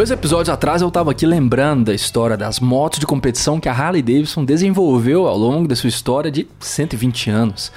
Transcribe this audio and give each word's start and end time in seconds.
Dois 0.00 0.10
episódios 0.10 0.48
atrás 0.48 0.80
eu 0.80 0.88
estava 0.88 1.10
aqui 1.10 1.26
lembrando 1.26 1.84
da 1.84 1.94
história 1.94 2.34
das 2.34 2.58
motos 2.58 2.98
de 2.98 3.06
competição 3.06 3.60
que 3.60 3.68
a 3.68 3.72
Harley 3.74 4.00
Davidson 4.00 4.46
desenvolveu 4.46 5.28
ao 5.28 5.36
longo 5.36 5.68
da 5.68 5.76
sua 5.76 5.90
história 5.90 6.30
de 6.30 6.48
120 6.58 7.28
anos. 7.28 7.70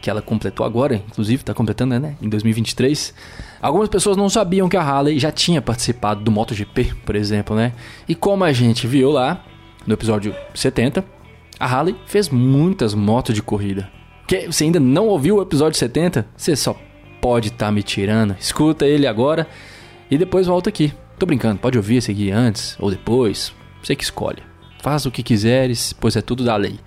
Que 0.00 0.08
ela 0.08 0.22
completou 0.22 0.64
agora, 0.64 0.94
inclusive, 0.94 1.42
está 1.42 1.52
completando, 1.52 1.98
né? 1.98 2.16
Em 2.22 2.28
2023. 2.28 3.12
Algumas 3.60 3.88
pessoas 3.88 4.16
não 4.16 4.28
sabiam 4.28 4.68
que 4.68 4.76
a 4.76 4.80
Harley 4.80 5.18
já 5.18 5.32
tinha 5.32 5.60
participado 5.60 6.22
do 6.22 6.30
MotoGP, 6.30 6.94
por 7.04 7.16
exemplo, 7.16 7.56
né? 7.56 7.72
E 8.08 8.14
como 8.14 8.44
a 8.44 8.52
gente 8.52 8.86
viu 8.86 9.10
lá 9.10 9.44
no 9.84 9.94
episódio 9.94 10.32
70, 10.54 11.04
a 11.58 11.66
Harley 11.66 11.96
fez 12.06 12.28
muitas 12.28 12.94
motos 12.94 13.34
de 13.34 13.42
corrida. 13.42 13.90
Que 14.28 14.46
você 14.46 14.62
ainda 14.62 14.78
não 14.78 15.08
ouviu 15.08 15.38
o 15.38 15.42
episódio 15.42 15.76
70? 15.76 16.24
Você 16.36 16.54
só 16.54 16.76
pode 17.20 17.48
estar 17.48 17.66
tá 17.66 17.72
me 17.72 17.82
tirando. 17.82 18.36
Escuta 18.38 18.86
ele 18.86 19.08
agora 19.08 19.48
e 20.08 20.16
depois 20.16 20.46
volta 20.46 20.68
aqui. 20.68 20.94
Tô 21.18 21.26
brincando, 21.26 21.58
pode 21.58 21.76
ouvir 21.76 21.96
esse 21.96 22.12
aqui 22.12 22.30
antes 22.30 22.76
ou 22.78 22.90
depois. 22.90 23.52
Você 23.82 23.96
que 23.96 24.04
escolhe. 24.04 24.42
Faz 24.80 25.04
o 25.04 25.10
que 25.10 25.22
quiseres, 25.22 25.92
pois 25.92 26.14
é 26.14 26.22
tudo 26.22 26.44
da 26.44 26.54
lei. 26.54 26.78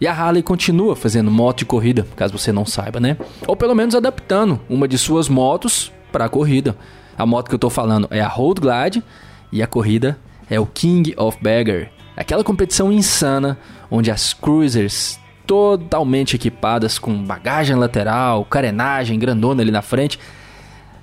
E 0.00 0.08
a 0.08 0.12
Harley 0.12 0.42
continua 0.42 0.96
fazendo 0.96 1.30
moto 1.30 1.58
de 1.58 1.66
corrida, 1.66 2.04
caso 2.16 2.36
você 2.36 2.50
não 2.50 2.66
saiba, 2.66 2.98
né? 2.98 3.16
Ou 3.46 3.54
pelo 3.54 3.74
menos 3.74 3.94
adaptando 3.94 4.58
uma 4.68 4.88
de 4.88 4.98
suas 4.98 5.28
motos 5.28 5.92
para 6.10 6.24
a 6.24 6.28
corrida. 6.28 6.76
A 7.16 7.24
moto 7.24 7.48
que 7.48 7.54
eu 7.54 7.58
tô 7.58 7.70
falando 7.70 8.08
é 8.10 8.20
a 8.20 8.26
Road 8.26 8.60
Glide 8.60 9.04
e 9.52 9.62
a 9.62 9.66
corrida 9.66 10.18
é 10.48 10.58
o 10.58 10.66
King 10.66 11.14
of 11.16 11.38
Bagger. 11.40 11.92
Aquela 12.16 12.42
competição 12.42 12.90
insana 12.90 13.56
onde 13.88 14.10
as 14.10 14.32
cruisers 14.32 15.20
totalmente 15.46 16.34
equipadas 16.34 16.98
com 16.98 17.24
bagagem 17.24 17.76
lateral, 17.76 18.44
carenagem 18.44 19.18
grandona 19.18 19.62
ali 19.62 19.70
na 19.70 19.82
frente, 19.82 20.18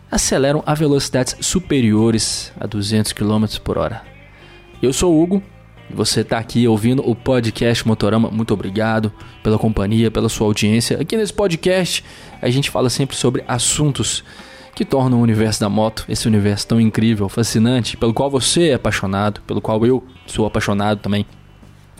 aceleram 0.09 0.63
a 0.65 0.73
velocidades 0.73 1.35
superiores 1.41 2.51
a 2.59 2.65
200 2.65 3.11
km 3.13 3.45
por 3.63 3.77
hora. 3.77 4.01
Eu 4.81 4.93
sou 4.93 5.13
o 5.13 5.21
Hugo 5.21 5.43
e 5.89 5.93
você 5.93 6.21
está 6.21 6.37
aqui 6.37 6.67
ouvindo 6.67 7.07
o 7.07 7.15
podcast 7.15 7.87
Motorama. 7.87 8.29
Muito 8.29 8.53
obrigado 8.53 9.11
pela 9.43 9.57
companhia, 9.57 10.09
pela 10.09 10.29
sua 10.29 10.47
audiência. 10.47 10.99
Aqui 11.01 11.17
nesse 11.17 11.33
podcast 11.33 12.03
a 12.41 12.49
gente 12.49 12.69
fala 12.69 12.89
sempre 12.89 13.15
sobre 13.15 13.43
assuntos 13.47 14.23
que 14.75 14.85
tornam 14.85 15.19
o 15.19 15.23
universo 15.23 15.59
da 15.59 15.67
moto, 15.67 16.05
esse 16.07 16.27
universo 16.27 16.67
tão 16.67 16.79
incrível, 16.79 17.27
fascinante, 17.27 17.97
pelo 17.97 18.13
qual 18.13 18.29
você 18.29 18.69
é 18.69 18.73
apaixonado, 18.75 19.41
pelo 19.41 19.59
qual 19.59 19.83
eu 19.85 20.03
sou 20.27 20.45
apaixonado 20.45 20.99
também. 20.99 21.25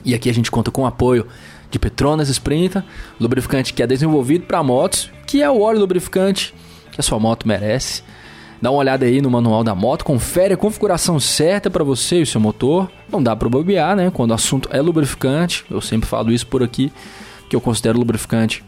E 0.05 0.13
aqui 0.13 0.30
a 0.30 0.33
gente 0.33 0.52
conta 0.52 0.69
com 0.69 0.83
o 0.83 0.85
apoio 0.85 1.25
de 1.72 1.80
Petronas 1.80 2.30
Sprinta, 2.30 2.85
lubrificante 3.19 3.73
que 3.73 3.81
é 3.81 3.88
desenvolvido 3.88 4.45
para 4.45 4.61
motos, 4.61 5.09
que 5.25 5.41
é 5.41 5.50
o 5.50 5.59
óleo 5.59 5.80
lubrificante 5.80 6.53
que 6.98 7.02
a 7.02 7.03
sua 7.03 7.20
moto 7.20 7.48
merece. 7.48 8.02
Dá 8.59 8.72
uma 8.72 8.80
olhada 8.80 9.06
aí 9.06 9.22
no 9.22 9.30
manual 9.30 9.64
da 9.64 9.76
moto, 9.76 10.03
confere 10.03 10.56
a 10.56 10.58
configuração 10.58 11.20
certa 11.20 11.70
para 11.70 11.84
você 11.84 12.17
e 12.17 12.22
o 12.23 12.26
seu 12.26 12.42
motor. 12.42 12.90
Não 13.08 13.22
dá 13.22 13.36
para 13.36 13.48
bobear, 13.48 13.95
né? 13.95 14.09
Quando 14.12 14.31
o 14.31 14.34
assunto 14.34 14.67
é 14.72 14.81
lubrificante, 14.81 15.64
eu 15.70 15.80
sempre 15.80 16.09
falo 16.09 16.31
isso 16.31 16.48
por 16.48 16.64
aqui, 16.64 16.92
que 17.48 17.56
eu 17.56 17.62
considero 17.62 18.00
lubrificante 18.00 18.66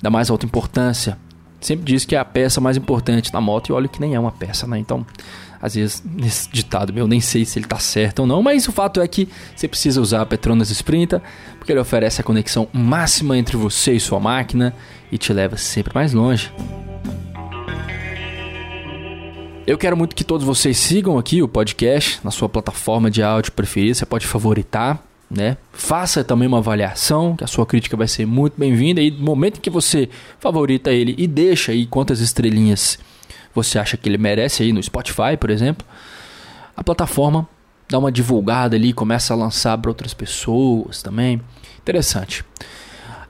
da 0.00 0.08
mais 0.08 0.30
alta 0.30 0.46
importância. 0.46 1.18
Sempre 1.60 1.84
diz 1.84 2.04
que 2.04 2.14
é 2.14 2.18
a 2.18 2.24
peça 2.24 2.60
mais 2.60 2.76
importante 2.76 3.32
na 3.32 3.40
moto 3.40 3.70
e 3.70 3.72
olha 3.72 3.88
que 3.88 4.00
nem 4.00 4.14
é 4.14 4.20
uma 4.20 4.30
peça, 4.30 4.68
né? 4.68 4.78
Então, 4.78 5.04
às 5.60 5.74
vezes, 5.74 6.00
nesse 6.04 6.48
ditado 6.48 6.92
meu, 6.92 7.08
nem 7.08 7.20
sei 7.20 7.44
se 7.44 7.58
ele 7.58 7.66
tá 7.66 7.80
certo 7.80 8.20
ou 8.20 8.26
não, 8.26 8.40
mas 8.40 8.68
o 8.68 8.72
fato 8.72 9.00
é 9.00 9.08
que 9.08 9.28
você 9.54 9.66
precisa 9.66 10.00
usar 10.00 10.22
a 10.22 10.26
Petronas 10.26 10.70
Sprinta, 10.70 11.20
porque 11.58 11.72
ele 11.72 11.80
oferece 11.80 12.20
a 12.20 12.24
conexão 12.24 12.68
máxima 12.72 13.36
entre 13.36 13.56
você 13.56 13.94
e 13.94 14.00
sua 14.00 14.20
máquina 14.20 14.72
e 15.10 15.18
te 15.18 15.32
leva 15.32 15.56
sempre 15.56 15.92
mais 15.92 16.12
longe. 16.12 16.52
Eu 19.64 19.78
quero 19.78 19.96
muito 19.96 20.16
que 20.16 20.24
todos 20.24 20.44
vocês 20.44 20.76
sigam 20.76 21.16
aqui 21.16 21.40
o 21.40 21.46
podcast 21.46 22.18
na 22.24 22.32
sua 22.32 22.48
plataforma 22.48 23.08
de 23.08 23.22
áudio 23.22 23.52
preferida. 23.52 23.94
Você 23.94 24.04
pode 24.04 24.26
favoritar, 24.26 25.00
né? 25.30 25.56
Faça 25.72 26.24
também 26.24 26.48
uma 26.48 26.58
avaliação, 26.58 27.36
que 27.36 27.44
a 27.44 27.46
sua 27.46 27.64
crítica 27.64 27.96
vai 27.96 28.08
ser 28.08 28.26
muito 28.26 28.54
bem-vinda. 28.58 29.00
E 29.00 29.12
no 29.12 29.22
momento 29.22 29.60
que 29.60 29.70
você 29.70 30.08
favorita 30.40 30.90
ele 30.90 31.14
e 31.16 31.28
deixa 31.28 31.70
aí 31.70 31.86
quantas 31.86 32.20
estrelinhas 32.20 32.98
você 33.54 33.78
acha 33.78 33.96
que 33.96 34.08
ele 34.08 34.18
merece 34.18 34.64
aí 34.64 34.72
no 34.72 34.82
Spotify, 34.82 35.36
por 35.38 35.48
exemplo, 35.48 35.86
a 36.76 36.82
plataforma 36.82 37.48
dá 37.88 37.98
uma 37.98 38.10
divulgada 38.10 38.74
ali, 38.74 38.92
começa 38.92 39.32
a 39.32 39.36
lançar 39.36 39.78
para 39.78 39.90
outras 39.90 40.12
pessoas 40.12 41.02
também. 41.02 41.40
Interessante. 41.78 42.44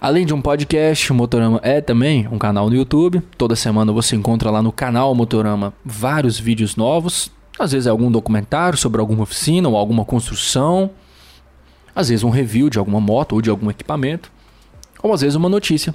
Além 0.03 0.27
de 0.27 0.35
um 0.35 0.43
podcast, 0.43 1.13
o 1.13 1.15
Motorama 1.15 1.61
é 1.63 1.81
também 1.81 2.27
um 2.27 2.37
canal 2.37 2.69
no 2.69 2.75
YouTube. 2.75 3.23
Toda 3.39 3.55
semana 3.55 3.93
você 3.93 4.17
encontra 4.17 4.51
lá 4.51 4.61
no 4.61 4.73
canal 4.73 5.15
Motorama 5.15 5.73
vários 5.85 6.41
vídeos 6.41 6.75
novos. 6.75 7.31
Às 7.57 7.71
vezes 7.71 7.87
é 7.87 7.91
algum 7.91 8.11
documentário 8.11 8.77
sobre 8.77 9.01
alguma 9.01 9.23
oficina 9.23 9.69
ou 9.69 9.77
alguma 9.77 10.05
construção. 10.05 10.91
Às 11.95 12.09
vezes 12.09 12.25
um 12.25 12.31
review 12.31 12.69
de 12.69 12.81
alguma 12.81 13.01
moto 13.01 13.35
ou 13.35 13.41
de 13.41 13.49
algum 13.49 13.71
equipamento. 13.71 14.29
Ou 15.01 15.13
às 15.13 15.21
vezes 15.21 15.37
uma 15.37 15.49
notícia. 15.49 15.95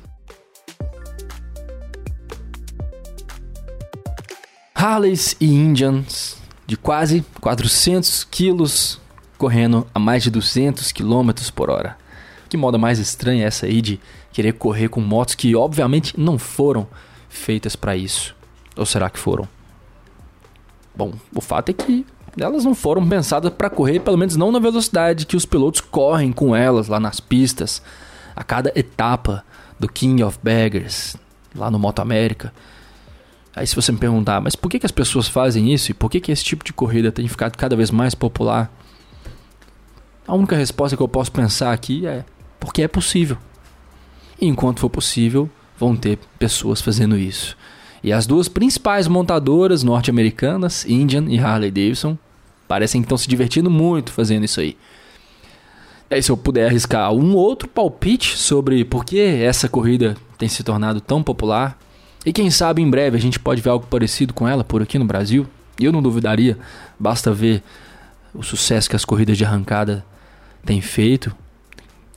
Harleys 4.73 5.35
e 5.37 5.53
Indians 5.53 6.37
de 6.65 6.77
quase 6.77 7.25
400 7.41 8.23
quilos 8.23 9.01
correndo 9.37 9.85
a 9.93 9.99
mais 9.99 10.23
de 10.23 10.31
200 10.31 10.93
km 10.93 11.31
por 11.53 11.69
hora. 11.69 12.06
Que 12.49 12.57
moda 12.57 12.77
mais 12.77 12.99
estranha 12.99 13.43
é 13.43 13.47
essa 13.47 13.65
aí 13.65 13.81
de 13.81 13.99
querer 14.31 14.53
correr 14.53 14.89
com 14.89 15.01
motos 15.01 15.35
que 15.35 15.55
obviamente 15.55 16.19
não 16.19 16.37
foram 16.37 16.87
feitas 17.29 17.75
para 17.75 17.95
isso? 17.95 18.35
Ou 18.75 18.85
será 18.85 19.09
que 19.09 19.19
foram? 19.19 19.47
Bom, 20.95 21.13
o 21.33 21.41
fato 21.41 21.69
é 21.69 21.73
que 21.73 22.05
elas 22.39 22.63
não 22.63 22.75
foram 22.75 23.07
pensadas 23.07 23.51
para 23.51 23.69
correr, 23.69 23.99
pelo 23.99 24.17
menos 24.17 24.35
não 24.35 24.51
na 24.51 24.59
velocidade 24.59 25.25
que 25.25 25.35
os 25.35 25.45
pilotos 25.45 25.81
correm 25.81 26.31
com 26.31 26.55
elas 26.55 26.87
lá 26.87 26.99
nas 26.99 27.19
pistas, 27.19 27.81
a 28.35 28.43
cada 28.43 28.71
etapa 28.75 29.43
do 29.79 29.87
King 29.87 30.23
of 30.23 30.39
Baggers, 30.41 31.15
lá 31.55 31.69
no 31.71 31.79
Moto 31.79 31.99
América. 31.99 32.53
Aí 33.55 33.65
se 33.65 33.75
você 33.75 33.91
me 33.91 33.97
perguntar, 33.97 34.39
mas 34.39 34.55
por 34.55 34.69
que, 34.69 34.79
que 34.79 34.85
as 34.85 34.91
pessoas 34.91 35.27
fazem 35.27 35.73
isso 35.73 35.89
e 35.89 35.93
por 35.93 36.11
que, 36.11 36.19
que 36.19 36.31
esse 36.31 36.43
tipo 36.43 36.63
de 36.63 36.71
corrida 36.71 37.11
tem 37.11 37.27
ficado 37.27 37.57
cada 37.57 37.75
vez 37.75 37.89
mais 37.89 38.13
popular? 38.13 38.71
A 40.27 40.35
única 40.35 40.55
resposta 40.55 40.95
que 40.95 41.01
eu 41.01 41.07
posso 41.07 41.31
pensar 41.31 41.71
aqui 41.71 42.05
é 42.05 42.23
porque 42.67 42.81
é 42.81 42.87
possível. 42.87 43.37
E 44.41 44.45
enquanto 44.45 44.81
for 44.81 44.89
possível, 44.89 45.49
vão 45.79 45.95
ter 45.95 46.19
pessoas 46.37 46.81
fazendo 46.81 47.17
isso. 47.17 47.55
E 48.03 48.11
as 48.11 48.27
duas 48.27 48.49
principais 48.49 49.07
montadoras 49.07 49.83
norte-americanas, 49.83 50.85
Indian 50.85 51.27
e 51.29 51.39
Harley 51.39 51.71
Davidson, 51.71 52.17
parecem 52.67 53.01
que 53.01 53.05
estão 53.05 53.17
se 53.17 53.29
divertindo 53.29 53.71
muito 53.71 54.11
fazendo 54.11 54.43
isso 54.43 54.59
aí. 54.59 54.77
Aí, 56.11 56.21
se 56.21 56.29
eu 56.29 56.35
puder 56.35 56.67
arriscar 56.67 57.09
um 57.13 57.35
outro 57.35 57.69
palpite 57.69 58.37
sobre 58.37 58.83
por 58.83 59.05
que 59.05 59.17
essa 59.17 59.69
corrida 59.69 60.17
tem 60.37 60.49
se 60.49 60.61
tornado 60.61 60.99
tão 60.99 61.23
popular, 61.23 61.79
e 62.25 62.33
quem 62.33 62.51
sabe 62.51 62.81
em 62.81 62.89
breve 62.89 63.15
a 63.15 63.21
gente 63.21 63.39
pode 63.39 63.61
ver 63.61 63.69
algo 63.69 63.87
parecido 63.87 64.33
com 64.33 64.45
ela 64.45 64.65
por 64.65 64.81
aqui 64.81 64.99
no 64.99 65.05
Brasil, 65.05 65.47
e 65.79 65.85
eu 65.85 65.93
não 65.93 66.01
duvidaria, 66.01 66.57
basta 66.99 67.31
ver 67.31 67.63
o 68.33 68.43
sucesso 68.43 68.89
que 68.89 68.95
as 68.97 69.05
corridas 69.05 69.37
de 69.37 69.45
arrancada 69.45 70.05
têm 70.65 70.81
feito 70.81 71.33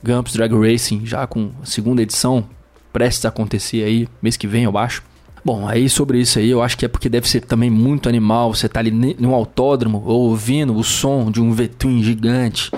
Gumps 0.03 0.33
Drag 0.33 0.53
Racing, 0.53 1.05
já 1.05 1.25
com 1.27 1.51
a 1.61 1.65
segunda 1.65 2.01
edição 2.01 2.45
prestes 2.91 3.25
a 3.25 3.29
acontecer 3.29 3.83
aí, 3.83 4.07
mês 4.21 4.35
que 4.35 4.47
vem, 4.47 4.63
eu 4.63 4.77
acho. 4.77 5.03
Bom, 5.43 5.67
aí 5.67 5.89
sobre 5.89 6.19
isso 6.19 6.37
aí, 6.37 6.49
eu 6.49 6.61
acho 6.61 6.77
que 6.77 6.85
é 6.85 6.87
porque 6.87 7.09
deve 7.09 7.27
ser 7.27 7.41
também 7.41 7.69
muito 7.69 8.07
animal 8.07 8.53
você 8.53 8.69
tá 8.69 8.79
ali 8.79 8.91
num 8.91 9.33
autódromo 9.33 10.03
ouvindo 10.05 10.75
o 10.75 10.83
som 10.83 11.31
de 11.31 11.41
um 11.41 11.51
V-Twin 11.51 12.03
gigante, 12.03 12.71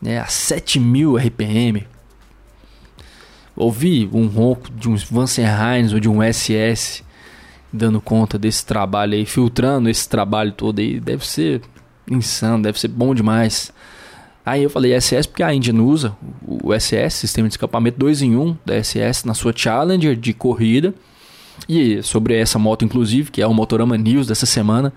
né, 0.00 0.18
a 0.18 0.26
7000 0.26 1.16
RPM. 1.16 1.86
Ouvir 3.54 4.08
um 4.12 4.26
ronco 4.26 4.70
de 4.70 4.88
um 4.88 4.96
Vansenheim 4.96 5.92
ou 5.92 6.00
de 6.00 6.08
um 6.08 6.20
SS 6.22 7.04
dando 7.72 8.00
conta 8.00 8.38
desse 8.38 8.64
trabalho 8.64 9.14
aí, 9.14 9.26
filtrando 9.26 9.88
esse 9.88 10.08
trabalho 10.08 10.52
todo 10.52 10.78
aí, 10.78 10.98
deve 10.98 11.26
ser 11.26 11.60
insano, 12.10 12.62
deve 12.62 12.80
ser 12.80 12.88
bom 12.88 13.14
demais. 13.14 13.72
Aí 14.46 14.62
eu 14.62 14.70
falei 14.70 14.98
SS 14.98 15.26
porque 15.26 15.42
a 15.42 15.52
Indy 15.52 15.72
usa 15.72 16.16
o 16.46 16.72
SS, 16.72 17.16
sistema 17.16 17.48
de 17.48 17.54
escapamento 17.54 17.98
2 17.98 18.22
em 18.22 18.36
1 18.36 18.56
da 18.64 18.80
SS 18.80 19.26
na 19.26 19.34
sua 19.34 19.52
Challenger 19.54 20.14
de 20.14 20.32
corrida. 20.32 20.94
E 21.68 22.00
sobre 22.00 22.38
essa 22.38 22.56
moto 22.56 22.84
inclusive, 22.84 23.32
que 23.32 23.42
é 23.42 23.46
o 23.46 23.52
Motorama 23.52 23.98
News 23.98 24.28
dessa 24.28 24.46
semana. 24.46 24.92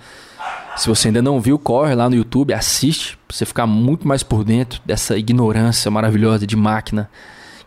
Se 0.77 0.87
você 0.87 1.07
ainda 1.07 1.21
não 1.21 1.41
viu, 1.41 1.57
corre 1.57 1.95
lá 1.95 2.07
no 2.07 2.15
YouTube, 2.15 2.53
assiste, 2.53 3.17
pra 3.27 3.35
você 3.35 3.43
ficar 3.43 3.65
muito 3.65 4.07
mais 4.07 4.21
por 4.21 4.43
dentro 4.43 4.79
dessa 4.85 5.17
ignorância 5.17 5.89
maravilhosa 5.89 6.45
de 6.45 6.55
máquina 6.55 7.09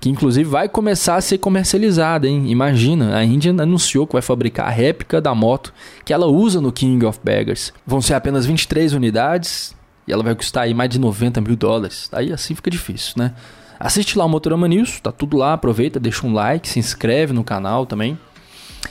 que 0.03 0.11
inclusive 0.11 0.51
vai 0.51 0.69
começar 0.69 1.15
a 1.15 1.21
ser 1.21 1.39
comercializada, 1.39 2.27
hein? 2.27 2.51
Imagina, 2.51 3.17
a 3.17 3.25
Indy 3.25 3.51
anunciou 3.51 4.05
que 4.05 4.15
vai 4.15 4.21
fabricar 4.21 4.67
a 4.67 4.71
réplica 4.71 5.21
da 5.21 5.33
moto 5.33 5.73
que 6.05 6.13
ela 6.13 6.27
usa 6.27 6.61
no 6.61 6.73
King 6.73 7.07
of 7.07 7.21
Baggers. 7.23 7.73
Vão 7.87 8.03
ser 8.03 8.15
apenas 8.15 8.45
23 8.45 8.95
unidades, 8.95 9.77
e 10.07 10.13
ela 10.13 10.23
vai 10.23 10.35
custar 10.35 10.65
aí 10.65 10.75
mais 10.75 10.91
de 10.91 10.99
90 10.99 11.41
mil 11.41 11.57
dólares. 11.57 12.09
Aí 12.13 12.33
assim 12.33 12.55
fica 12.55 12.71
difícil, 12.71 13.15
né? 13.17 13.35
Assiste 13.79 14.17
lá 14.17 14.25
o 14.25 14.29
Motorama 14.29 14.69
News, 14.69 15.01
tá 15.01 15.11
tudo 15.11 15.37
lá, 15.37 15.55
aproveita, 15.55 15.99
deixa 15.99 16.27
um 16.27 16.33
like, 16.33 16.69
se 16.69 16.79
inscreve 16.79 17.33
no 17.33 17.43
canal 17.43 17.85
também. 17.85 18.19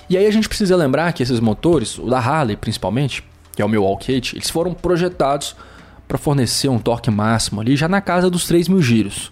E 0.09 0.17
aí 0.17 0.25
a 0.25 0.31
gente 0.31 0.47
precisa 0.47 0.75
lembrar 0.75 1.13
que 1.13 1.23
esses 1.23 1.39
motores, 1.39 1.97
o 1.97 2.09
da 2.09 2.19
Harley 2.19 2.57
principalmente, 2.57 3.23
que 3.55 3.61
é 3.61 3.65
o 3.65 3.69
Milwaukee 3.69 4.13
8, 4.13 4.35
eles 4.35 4.49
foram 4.49 4.73
projetados 4.73 5.55
para 6.07 6.17
fornecer 6.17 6.67
um 6.67 6.77
torque 6.77 7.09
máximo 7.09 7.61
ali 7.61 7.77
já 7.77 7.87
na 7.87 8.01
casa 8.01 8.29
dos 8.29 8.45
3 8.45 8.67
mil 8.67 8.81
giros. 8.81 9.31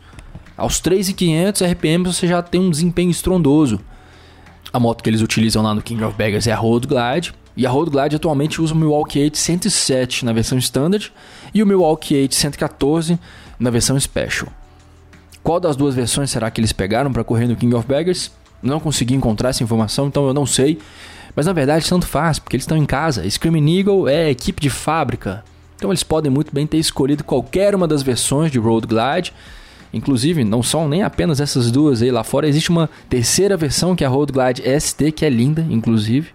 Aos 0.56 0.82
3.500 0.82 1.70
RPM 1.72 2.06
você 2.06 2.28
já 2.28 2.42
tem 2.42 2.62
um 2.62 2.70
desempenho 2.70 3.10
estrondoso. 3.10 3.80
A 4.72 4.80
moto 4.80 5.04
que 5.04 5.10
eles 5.10 5.22
utilizam 5.22 5.64
lá 5.64 5.74
no 5.74 5.82
King 5.82 6.04
of 6.04 6.18
Baggers 6.18 6.48
é 6.48 6.52
a 6.52 6.58
Road 6.58 6.88
Glide. 6.88 7.34
E 7.60 7.68
a 7.68 7.70
Road 7.70 7.92
Glide 7.92 8.16
atualmente 8.16 8.62
usa 8.62 8.74
o 8.74 8.78
Milwaukee 8.78 9.20
8 9.20 9.38
107 9.38 10.24
na 10.24 10.32
versão 10.32 10.58
Standard 10.58 11.12
e 11.54 11.62
o 11.62 11.68
Milwaukee 11.68 12.16
8 12.22 12.34
114 12.34 13.20
na 13.60 13.70
versão 13.70 14.00
Special. 14.00 14.48
Qual 15.44 15.60
das 15.60 15.76
duas 15.76 15.94
versões 15.94 16.32
será 16.32 16.50
que 16.50 16.62
eles 16.62 16.72
pegaram 16.72 17.12
para 17.12 17.22
correr 17.22 17.48
no 17.48 17.58
King 17.58 17.76
of 17.76 17.86
Baggers? 17.86 18.32
Não 18.64 18.80
consegui 18.80 19.14
encontrar 19.14 19.50
essa 19.50 19.62
informação, 19.62 20.08
então 20.08 20.26
eu 20.26 20.34
não 20.34 20.46
sei. 20.46 20.80
Mas 21.36 21.48
na 21.48 21.52
verdade 21.52 21.90
tanto 21.90 22.08
faz, 22.08 22.40
porque 22.40 22.56
eles 22.56 22.64
estão 22.64 22.78
em 22.78 22.86
casa. 22.86 23.30
Screaming 23.30 23.78
Eagle 23.78 24.08
é 24.08 24.30
equipe 24.30 24.62
de 24.62 24.70
fábrica. 24.70 25.44
Então 25.76 25.90
eles 25.90 26.02
podem 26.02 26.32
muito 26.32 26.56
bem 26.56 26.66
ter 26.66 26.78
escolhido 26.78 27.26
qualquer 27.26 27.76
uma 27.76 27.90
das 27.90 28.02
versões 28.02 28.54
de 28.54 28.58
Road 28.58 28.88
Glide. 28.88 29.34
Inclusive, 29.94 30.46
não 30.46 30.64
são 30.64 30.88
nem 30.88 31.04
apenas 31.04 31.42
essas 31.42 31.70
duas 31.70 32.02
aí. 32.02 32.10
Lá 32.10 32.24
fora 32.24 32.48
existe 32.48 32.70
uma 32.70 32.90
terceira 33.10 33.58
versão 33.58 33.98
que 33.98 34.06
é 34.06 34.08
a 34.08 34.10
Road 34.10 34.32
Glide 34.32 34.64
ST, 34.80 35.12
que 35.12 35.26
é 35.26 35.30
linda, 35.30 35.68
inclusive. 35.70 36.30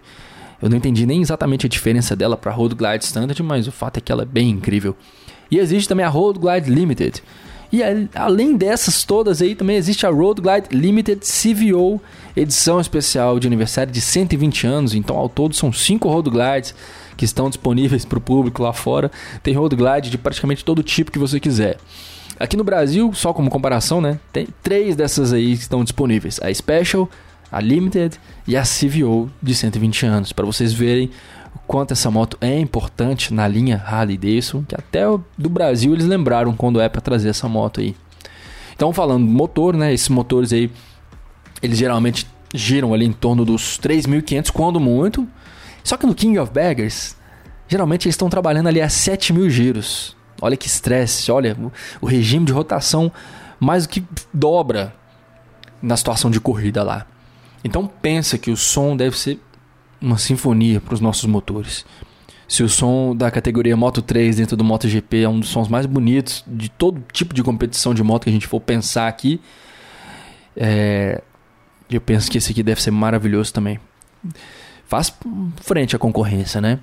Eu 0.61 0.69
não 0.69 0.77
entendi 0.77 1.05
nem 1.05 1.21
exatamente 1.21 1.65
a 1.65 1.69
diferença 1.69 2.15
dela 2.15 2.37
para 2.37 2.51
a 2.51 2.53
Road 2.55 2.75
Glide 2.75 3.03
Standard, 3.03 3.41
mas 3.43 3.67
o 3.67 3.71
fato 3.71 3.97
é 3.97 4.01
que 4.01 4.11
ela 4.11 4.23
é 4.23 4.25
bem 4.25 4.49
incrível. 4.49 4.95
E 5.49 5.57
existe 5.57 5.87
também 5.87 6.05
a 6.05 6.09
Road 6.09 6.39
Glide 6.39 6.69
Limited. 6.69 7.21
E 7.71 7.81
além 8.13 8.55
dessas 8.55 9.03
todas 9.03 9.41
aí, 9.41 9.53
também 9.53 9.75
existe 9.75 10.05
a 10.05 10.09
Road 10.09 10.41
Glide 10.41 10.67
Limited 10.71 11.21
CVO, 11.21 12.01
edição 12.35 12.79
especial 12.79 13.39
de 13.39 13.47
aniversário 13.47 13.91
de 13.91 13.99
120 13.99 14.67
anos. 14.67 14.95
Então, 14.95 15.17
ao 15.17 15.27
todo, 15.27 15.53
são 15.53 15.73
cinco 15.73 16.07
Road 16.07 16.29
Glides 16.29 16.73
que 17.17 17.25
estão 17.25 17.49
disponíveis 17.49 18.05
para 18.05 18.17
o 18.17 18.21
público 18.21 18.61
lá 18.61 18.73
fora. 18.73 19.11
Tem 19.43 19.53
Road 19.53 19.75
Glide 19.75 20.09
de 20.09 20.17
praticamente 20.17 20.63
todo 20.63 20.83
tipo 20.83 21.11
que 21.11 21.19
você 21.19 21.39
quiser. 21.39 21.77
Aqui 22.39 22.57
no 22.57 22.63
Brasil, 22.63 23.13
só 23.13 23.33
como 23.33 23.49
comparação, 23.49 24.01
né? 24.01 24.19
Tem 24.31 24.47
três 24.61 24.95
dessas 24.95 25.31
aí 25.31 25.55
que 25.55 25.61
estão 25.61 25.83
disponíveis: 25.83 26.39
a 26.41 26.53
Special, 26.53 27.09
a 27.55 27.61
Limited 27.61 28.19
e 28.45 28.57
a 28.57 28.63
CVO 28.63 29.31
de 29.41 29.55
120 29.55 30.05
anos, 30.05 30.33
para 30.33 30.45
vocês 30.45 30.73
verem 30.73 31.09
o 31.55 31.59
quanto 31.59 31.93
essa 31.93 32.11
moto 32.11 32.37
é 32.41 32.59
importante 32.59 33.33
na 33.33 33.47
linha 33.47 33.81
Harley 33.81 34.17
Davidson, 34.17 34.65
que 34.67 34.75
até 34.75 35.03
do 35.37 35.49
Brasil 35.49 35.93
eles 35.93 36.05
lembraram 36.05 36.53
quando 36.53 36.81
é 36.81 36.89
para 36.89 36.99
trazer 36.99 37.29
essa 37.29 37.47
moto 37.47 37.79
aí. 37.79 37.95
Então, 38.75 38.91
falando 38.91 39.25
do 39.25 39.31
motor, 39.31 39.73
né? 39.73 39.93
Esses 39.93 40.09
motores 40.09 40.51
aí, 40.51 40.69
eles 41.61 41.77
geralmente 41.77 42.27
giram 42.53 42.93
ali 42.93 43.05
em 43.05 43.13
torno 43.13 43.45
dos 43.45 43.79
3.500, 43.79 44.51
quando 44.51 44.77
muito. 44.77 45.25
Só 45.81 45.95
que 45.95 46.05
no 46.05 46.13
King 46.13 46.37
of 46.37 46.51
Baggers, 46.51 47.15
geralmente 47.69 48.05
eles 48.05 48.15
estão 48.15 48.29
trabalhando 48.29 48.67
ali 48.67 48.81
a 48.81 48.89
7 48.89 49.31
mil 49.31 49.49
giros. 49.49 50.13
Olha 50.41 50.57
que 50.57 50.67
estresse, 50.67 51.31
olha 51.31 51.55
o 52.01 52.05
regime 52.05 52.45
de 52.45 52.51
rotação 52.51 53.09
mais 53.57 53.87
do 53.87 53.89
que 53.91 54.03
dobra 54.33 54.93
na 55.81 55.95
situação 55.95 56.29
de 56.29 56.41
corrida 56.41 56.83
lá. 56.83 57.07
Então 57.65 57.87
pensa 57.87 58.37
que 58.37 58.51
o 58.51 58.55
som 58.55 58.95
deve 58.95 59.17
ser 59.17 59.39
uma 59.99 60.19
sinfonia 60.19 60.79
para 60.79 60.93
os 60.93 61.01
nossos 61.01 61.25
motores. 61.25 61.83
Se 62.47 62.61
o 62.61 62.69
som 62.69 63.15
da 63.15 63.31
categoria 63.31 63.75
Moto 63.75 64.03
3 64.03 64.35
dentro 64.35 64.55
do 64.55 64.63
MotoGP 64.63 65.23
é 65.23 65.27
um 65.27 65.39
dos 65.39 65.49
sons 65.49 65.67
mais 65.67 65.87
bonitos 65.87 66.43
de 66.45 66.69
todo 66.69 67.03
tipo 67.11 67.33
de 67.33 67.41
competição 67.41 67.91
de 67.91 68.03
moto 68.03 68.25
que 68.25 68.29
a 68.29 68.33
gente 68.33 68.45
for 68.45 68.61
pensar 68.61 69.07
aqui, 69.07 69.41
é... 70.55 71.23
eu 71.89 71.99
penso 71.99 72.29
que 72.29 72.37
esse 72.37 72.51
aqui 72.51 72.61
deve 72.61 72.79
ser 72.79 72.91
maravilhoso 72.91 73.51
também 73.51 73.79
faz 74.85 75.11
frente 75.57 75.95
à 75.95 75.99
concorrência, 75.99 76.61
né? 76.61 76.79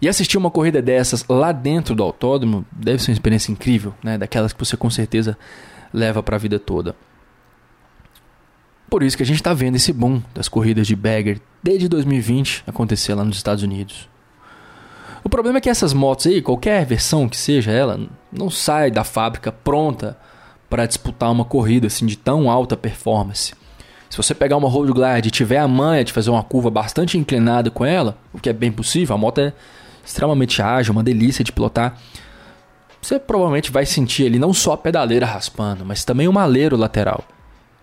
E 0.00 0.08
assistir 0.08 0.36
uma 0.36 0.50
corrida 0.50 0.82
dessas 0.82 1.24
lá 1.28 1.52
dentro 1.52 1.94
do 1.94 2.02
autódromo 2.02 2.66
deve 2.72 3.00
ser 3.00 3.12
uma 3.12 3.14
experiência 3.14 3.52
incrível, 3.52 3.94
né? 4.02 4.18
Daquelas 4.18 4.52
que 4.52 4.58
você 4.58 4.76
com 4.76 4.90
certeza 4.90 5.38
leva 5.92 6.24
para 6.24 6.34
a 6.34 6.38
vida 6.40 6.58
toda. 6.58 6.96
Por 8.92 9.02
isso 9.02 9.16
que 9.16 9.22
a 9.22 9.26
gente 9.26 9.36
está 9.36 9.54
vendo 9.54 9.76
esse 9.76 9.90
boom 9.90 10.20
das 10.34 10.50
corridas 10.50 10.86
de 10.86 10.94
bagger 10.94 11.40
desde 11.62 11.88
2020 11.88 12.64
acontecer 12.66 13.14
lá 13.14 13.24
nos 13.24 13.38
Estados 13.38 13.64
Unidos. 13.64 14.06
O 15.24 15.30
problema 15.30 15.56
é 15.56 15.60
que 15.62 15.70
essas 15.70 15.94
motos 15.94 16.26
aí, 16.26 16.42
qualquer 16.42 16.84
versão 16.84 17.26
que 17.26 17.38
seja 17.38 17.70
ela, 17.70 17.98
não 18.30 18.50
sai 18.50 18.90
da 18.90 19.02
fábrica 19.02 19.50
pronta 19.50 20.18
para 20.68 20.84
disputar 20.84 21.32
uma 21.32 21.42
corrida 21.42 21.86
assim 21.86 22.04
de 22.04 22.18
tão 22.18 22.50
alta 22.50 22.76
performance. 22.76 23.54
Se 24.10 24.16
você 24.18 24.34
pegar 24.34 24.58
uma 24.58 24.68
road 24.68 24.92
glide 24.92 25.28
e 25.28 25.30
tiver 25.30 25.56
a 25.56 25.66
manha 25.66 26.04
de 26.04 26.12
fazer 26.12 26.28
uma 26.28 26.44
curva 26.44 26.68
bastante 26.68 27.16
inclinada 27.16 27.70
com 27.70 27.86
ela, 27.86 28.18
o 28.30 28.38
que 28.38 28.50
é 28.50 28.52
bem 28.52 28.70
possível, 28.70 29.14
a 29.14 29.18
moto 29.18 29.38
é 29.38 29.54
extremamente 30.04 30.60
ágil, 30.60 30.92
uma 30.92 31.02
delícia 31.02 31.42
de 31.42 31.50
pilotar. 31.50 31.98
Você 33.00 33.18
provavelmente 33.18 33.72
vai 33.72 33.86
sentir 33.86 34.26
ali 34.26 34.38
não 34.38 34.52
só 34.52 34.74
a 34.74 34.76
pedaleira 34.76 35.24
raspando, 35.24 35.82
mas 35.82 36.04
também 36.04 36.28
o 36.28 36.32
maleiro 36.32 36.76
lateral. 36.76 37.24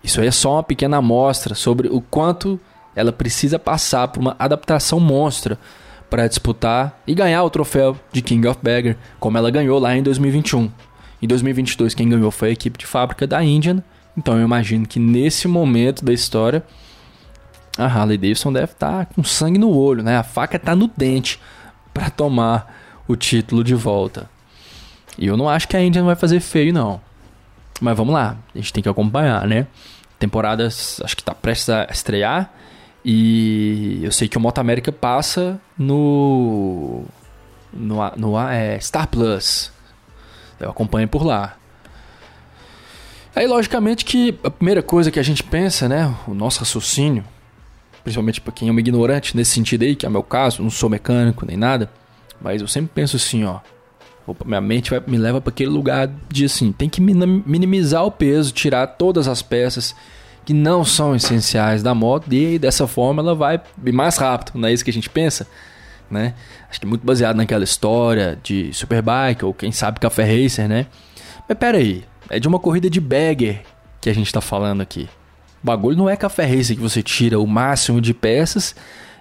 Isso 0.02 0.20
aí 0.20 0.26
é 0.26 0.30
só 0.30 0.54
uma 0.54 0.62
pequena 0.62 0.96
amostra 0.98 1.54
sobre 1.54 1.88
o 1.88 2.00
quanto 2.00 2.58
ela 2.94 3.12
precisa 3.12 3.58
passar 3.58 4.08
por 4.08 4.20
uma 4.20 4.36
adaptação 4.38 4.98
monstra 4.98 5.58
para 6.08 6.26
disputar 6.26 7.00
e 7.06 7.14
ganhar 7.14 7.44
o 7.44 7.50
troféu 7.50 7.96
de 8.12 8.20
King 8.20 8.48
of 8.48 8.58
Bagger, 8.62 8.96
como 9.20 9.38
ela 9.38 9.50
ganhou 9.50 9.78
lá 9.78 9.96
em 9.96 10.02
2021. 10.02 10.70
Em 11.22 11.28
2022, 11.28 11.94
quem 11.94 12.08
ganhou 12.08 12.30
foi 12.30 12.48
a 12.48 12.52
equipe 12.52 12.78
de 12.78 12.86
fábrica 12.86 13.26
da 13.26 13.44
Indian, 13.44 13.82
então 14.16 14.36
eu 14.36 14.42
imagino 14.42 14.86
que 14.86 14.98
nesse 14.98 15.46
momento 15.46 16.04
da 16.04 16.12
história 16.12 16.64
a 17.78 17.84
Harley 17.84 18.18
Davidson 18.18 18.52
deve 18.52 18.72
estar 18.72 19.06
tá 19.06 19.14
com 19.14 19.22
sangue 19.22 19.58
no 19.58 19.70
olho, 19.70 20.02
né? 20.02 20.16
A 20.16 20.22
faca 20.22 20.56
está 20.56 20.74
no 20.74 20.90
dente 20.96 21.40
para 21.94 22.10
tomar 22.10 22.74
o 23.06 23.16
título 23.16 23.62
de 23.62 23.74
volta. 23.74 24.28
E 25.16 25.26
eu 25.26 25.36
não 25.36 25.48
acho 25.48 25.68
que 25.68 25.76
a 25.76 25.82
Indian 25.82 26.04
vai 26.04 26.16
fazer 26.16 26.40
feio 26.40 26.72
não. 26.72 27.00
Mas 27.80 27.96
vamos 27.96 28.12
lá, 28.12 28.36
a 28.54 28.58
gente 28.58 28.72
tem 28.72 28.82
que 28.82 28.88
acompanhar, 28.88 29.46
né? 29.46 29.66
Temporada 30.18 30.66
acho 30.66 31.16
que 31.16 31.22
está 31.22 31.34
prestes 31.34 31.70
a 31.70 31.84
estrear 31.90 32.52
e 33.04 34.00
eu 34.02 34.12
sei 34.12 34.28
que 34.28 34.36
o 34.36 34.40
Moto 34.40 34.58
América 34.58 34.92
passa 34.92 35.58
no 35.78 37.04
no, 37.72 37.96
no 38.16 38.38
é, 38.38 38.78
Star 38.80 39.08
Plus. 39.08 39.72
Eu 40.58 40.70
acompanho 40.70 41.08
por 41.08 41.24
lá. 41.24 41.56
Aí, 43.34 43.46
logicamente, 43.46 44.04
que 44.04 44.38
a 44.42 44.50
primeira 44.50 44.82
coisa 44.82 45.10
que 45.10 45.18
a 45.18 45.22
gente 45.22 45.42
pensa, 45.42 45.88
né, 45.88 46.14
o 46.26 46.34
nosso 46.34 46.60
raciocínio, 46.60 47.24
principalmente 48.02 48.40
para 48.40 48.52
quem 48.52 48.68
é 48.68 48.72
um 48.72 48.78
ignorante 48.78 49.36
nesse 49.36 49.52
sentido 49.52 49.84
aí, 49.84 49.94
que 49.94 50.04
é 50.04 50.08
o 50.08 50.12
meu 50.12 50.22
caso, 50.22 50.62
não 50.62 50.70
sou 50.70 50.90
mecânico 50.90 51.46
nem 51.46 51.56
nada, 51.56 51.90
mas 52.40 52.60
eu 52.60 52.68
sempre 52.68 52.90
penso 52.92 53.16
assim, 53.16 53.44
ó, 53.44 53.60
minha 54.44 54.60
mente 54.60 54.90
vai, 54.90 55.02
me 55.06 55.16
leva 55.16 55.40
para 55.40 55.50
aquele 55.50 55.70
lugar 55.70 56.10
de 56.28 56.44
assim, 56.44 56.72
tem 56.72 56.88
que 56.88 57.00
minimizar 57.00 58.04
o 58.04 58.10
peso, 58.10 58.52
tirar 58.52 58.86
todas 58.86 59.28
as 59.28 59.42
peças 59.42 59.94
que 60.44 60.52
não 60.52 60.84
são 60.84 61.14
essenciais 61.14 61.82
da 61.82 61.94
moto 61.94 62.32
e 62.32 62.58
dessa 62.58 62.86
forma 62.86 63.22
ela 63.22 63.34
vai 63.34 63.60
mais 63.92 64.16
rápido, 64.16 64.58
não 64.58 64.68
é 64.68 64.72
isso 64.72 64.84
que 64.84 64.90
a 64.90 64.94
gente 64.94 65.10
pensa? 65.10 65.46
Né? 66.10 66.34
Acho 66.68 66.80
que 66.80 66.86
é 66.86 66.88
muito 66.88 67.06
baseado 67.06 67.36
naquela 67.36 67.62
história 67.62 68.38
de 68.42 68.72
Superbike 68.72 69.44
ou 69.44 69.54
quem 69.54 69.70
sabe 69.70 70.00
Café 70.00 70.24
Racer, 70.24 70.68
né? 70.68 70.86
Mas 71.48 71.56
pera 71.56 71.78
aí, 71.78 72.04
é 72.28 72.40
de 72.40 72.48
uma 72.48 72.58
corrida 72.58 72.90
de 72.90 73.00
bagger 73.00 73.62
que 74.00 74.10
a 74.10 74.14
gente 74.14 74.26
está 74.26 74.40
falando 74.40 74.80
aqui. 74.80 75.08
O 75.62 75.66
bagulho 75.66 75.96
não 75.96 76.08
é 76.08 76.16
café 76.16 76.46
race 76.46 76.74
que 76.74 76.80
você 76.80 77.02
tira 77.02 77.38
o 77.38 77.46
máximo 77.46 78.00
de 78.00 78.14
peças 78.14 78.74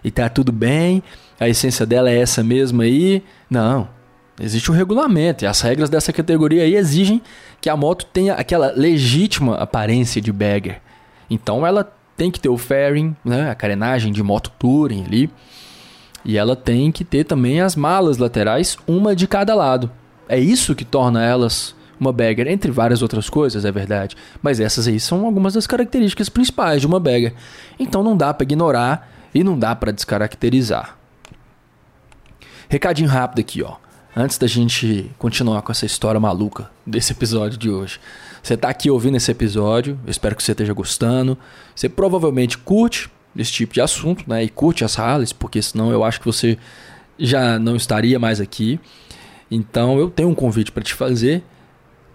e 0.03 0.09
tá 0.09 0.29
tudo 0.29 0.51
bem, 0.51 1.03
a 1.39 1.47
essência 1.47 1.85
dela 1.85 2.09
é 2.09 2.19
essa 2.19 2.43
mesma 2.43 2.83
aí. 2.83 3.23
Não. 3.49 3.87
Existe 4.39 4.71
um 4.71 4.73
regulamento 4.73 5.43
e 5.43 5.47
as 5.47 5.59
regras 5.61 5.89
dessa 5.89 6.13
categoria 6.13 6.63
aí 6.63 6.75
exigem 6.75 7.21
que 7.59 7.69
a 7.69 7.75
moto 7.75 8.05
tenha 8.05 8.35
aquela 8.35 8.71
legítima 8.75 9.55
aparência 9.55 10.21
de 10.21 10.31
bagger. 10.31 10.81
Então 11.29 11.67
ela 11.67 11.91
tem 12.15 12.31
que 12.31 12.39
ter 12.39 12.49
o 12.49 12.57
fairing, 12.57 13.15
né, 13.23 13.49
a 13.49 13.55
carenagem 13.55 14.11
de 14.11 14.23
moto 14.23 14.51
touring 14.57 15.03
ali. 15.05 15.29
E 16.23 16.37
ela 16.37 16.55
tem 16.55 16.91
que 16.91 17.03
ter 17.03 17.23
também 17.23 17.61
as 17.61 17.75
malas 17.75 18.17
laterais, 18.17 18.77
uma 18.87 19.15
de 19.15 19.27
cada 19.27 19.55
lado. 19.55 19.89
É 20.27 20.37
isso 20.37 20.75
que 20.75 20.85
torna 20.85 21.23
elas 21.23 21.75
uma 21.99 22.13
bagger, 22.13 22.47
entre 22.47 22.71
várias 22.71 23.01
outras 23.01 23.29
coisas, 23.29 23.65
é 23.65 23.71
verdade. 23.71 24.15
Mas 24.41 24.59
essas 24.59 24.87
aí 24.87 24.99
são 24.99 25.25
algumas 25.25 25.53
das 25.53 25.67
características 25.67 26.29
principais 26.29 26.81
de 26.81 26.87
uma 26.87 26.99
bagger. 26.99 27.33
Então 27.77 28.03
não 28.03 28.15
dá 28.15 28.33
para 28.33 28.45
ignorar 28.45 29.11
e 29.33 29.43
não 29.43 29.59
dá 29.59 29.75
para 29.75 29.91
descaracterizar. 29.91 30.97
Recadinho 32.69 33.09
rápido 33.09 33.39
aqui, 33.39 33.61
ó. 33.63 33.75
Antes 34.15 34.37
da 34.37 34.47
gente 34.47 35.11
continuar 35.17 35.61
com 35.61 35.71
essa 35.71 35.85
história 35.85 36.19
maluca 36.19 36.69
desse 36.85 37.11
episódio 37.11 37.57
de 37.57 37.69
hoje. 37.69 37.99
Você 38.41 38.55
está 38.55 38.69
aqui 38.69 38.89
ouvindo 38.89 39.17
esse 39.17 39.31
episódio, 39.31 39.99
eu 40.05 40.11
espero 40.11 40.35
que 40.35 40.43
você 40.43 40.51
esteja 40.51 40.73
gostando. 40.73 41.37
Você 41.75 41.87
provavelmente 41.87 42.57
curte 42.57 43.09
esse 43.37 43.51
tipo 43.51 43.73
de 43.73 43.81
assunto, 43.81 44.23
né? 44.27 44.43
E 44.43 44.49
curte 44.49 44.83
as 44.83 44.97
Harleys, 44.97 45.31
porque 45.31 45.61
senão 45.61 45.91
eu 45.91 46.03
acho 46.03 46.19
que 46.19 46.25
você 46.25 46.57
já 47.17 47.59
não 47.59 47.75
estaria 47.75 48.17
mais 48.17 48.41
aqui. 48.41 48.79
Então 49.51 49.99
eu 49.99 50.09
tenho 50.09 50.29
um 50.29 50.35
convite 50.35 50.71
para 50.71 50.83
te 50.83 50.93
fazer 50.93 51.43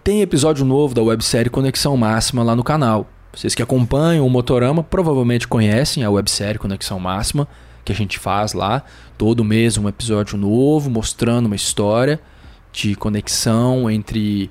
tem 0.05 0.21
episódio 0.21 0.63
novo 0.63 0.93
da 0.93 1.01
websérie 1.01 1.49
Conexão 1.49 1.97
Máxima 1.97 2.43
lá 2.43 2.55
no 2.55 2.63
canal. 2.63 3.09
Vocês 3.33 3.55
que 3.55 3.63
acompanham 3.63 4.23
o 4.23 4.29
Motorama 4.29 4.83
provavelmente 4.83 5.47
conhecem 5.47 6.03
a 6.03 6.11
websérie 6.11 6.59
Conexão 6.59 6.99
Máxima, 6.99 7.47
que 7.85 7.91
a 7.91 7.95
gente 7.95 8.17
faz 8.17 8.53
lá. 8.53 8.83
Todo 9.17 9.45
mês 9.45 9.77
um 9.77 9.87
episódio 9.87 10.37
novo, 10.37 10.89
mostrando 10.89 11.45
uma 11.45 11.55
história 11.55 12.19
de 12.73 12.95
conexão 12.95 13.89
entre 13.89 14.49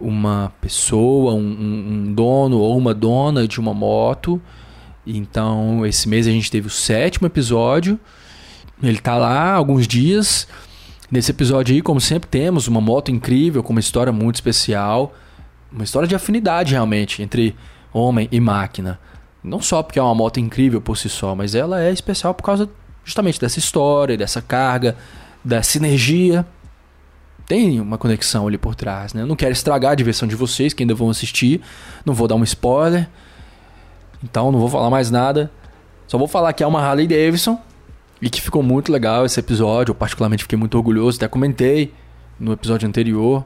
uma 0.00 0.50
pessoa, 0.60 1.34
um, 1.34 2.06
um, 2.08 2.14
dono 2.14 2.58
ou 2.58 2.76
uma 2.76 2.94
dona 2.94 3.46
de 3.46 3.60
uma 3.60 3.74
moto. 3.74 4.40
Então, 5.06 5.84
esse 5.86 6.08
mês 6.08 6.26
a 6.26 6.30
gente 6.30 6.50
teve 6.50 6.66
o 6.66 6.70
sétimo 6.70 7.26
episódio. 7.26 8.00
Ele 8.82 8.98
está 8.98 9.16
lá 9.16 9.52
alguns 9.52 9.86
dias. 9.86 10.48
Nesse 11.10 11.30
episódio 11.30 11.74
aí, 11.74 11.82
como 11.82 12.00
sempre, 12.00 12.28
temos 12.30 12.66
uma 12.66 12.80
moto 12.80 13.10
incrível, 13.10 13.62
com 13.62 13.72
uma 13.72 13.80
história 13.80 14.12
muito 14.12 14.36
especial. 14.36 15.14
Uma 15.70 15.84
história 15.84 16.08
de 16.08 16.14
afinidade, 16.14 16.72
realmente, 16.72 17.22
entre 17.22 17.54
homem 17.92 18.26
e 18.32 18.40
máquina. 18.40 18.98
Não 19.42 19.60
só 19.60 19.82
porque 19.82 19.98
é 19.98 20.02
uma 20.02 20.14
moto 20.14 20.38
incrível 20.38 20.80
por 20.80 20.96
si 20.96 21.08
só, 21.08 21.34
mas 21.34 21.54
ela 21.54 21.82
é 21.82 21.90
especial 21.90 22.34
por 22.34 22.42
causa 22.42 22.68
justamente 23.04 23.40
dessa 23.40 23.58
história, 23.58 24.16
dessa 24.16 24.42
carga, 24.42 24.96
da 25.44 25.62
sinergia 25.62 26.46
tem 27.50 27.80
uma 27.80 27.98
conexão 27.98 28.46
ali 28.46 28.56
por 28.56 28.76
trás, 28.76 29.12
né? 29.12 29.22
Eu 29.22 29.26
não 29.26 29.34
quero 29.34 29.50
estragar 29.50 29.90
a 29.90 29.94
diversão 29.96 30.28
de 30.28 30.36
vocês 30.36 30.72
que 30.72 30.84
ainda 30.84 30.94
vão 30.94 31.10
assistir, 31.10 31.60
não 32.06 32.14
vou 32.14 32.28
dar 32.28 32.36
um 32.36 32.44
spoiler, 32.44 33.08
então 34.22 34.52
não 34.52 34.60
vou 34.60 34.68
falar 34.68 34.88
mais 34.88 35.10
nada. 35.10 35.50
Só 36.06 36.16
vou 36.16 36.28
falar 36.28 36.52
que 36.52 36.62
é 36.62 36.66
uma 36.66 36.80
Harley 36.80 37.08
Davidson 37.08 37.60
e 38.22 38.30
que 38.30 38.40
ficou 38.40 38.62
muito 38.62 38.92
legal 38.92 39.26
esse 39.26 39.40
episódio. 39.40 39.90
Eu 39.90 39.96
particularmente 39.96 40.44
fiquei 40.44 40.56
muito 40.56 40.76
orgulhoso, 40.76 41.18
até 41.18 41.26
comentei 41.26 41.92
no 42.38 42.52
episódio 42.52 42.88
anterior 42.88 43.44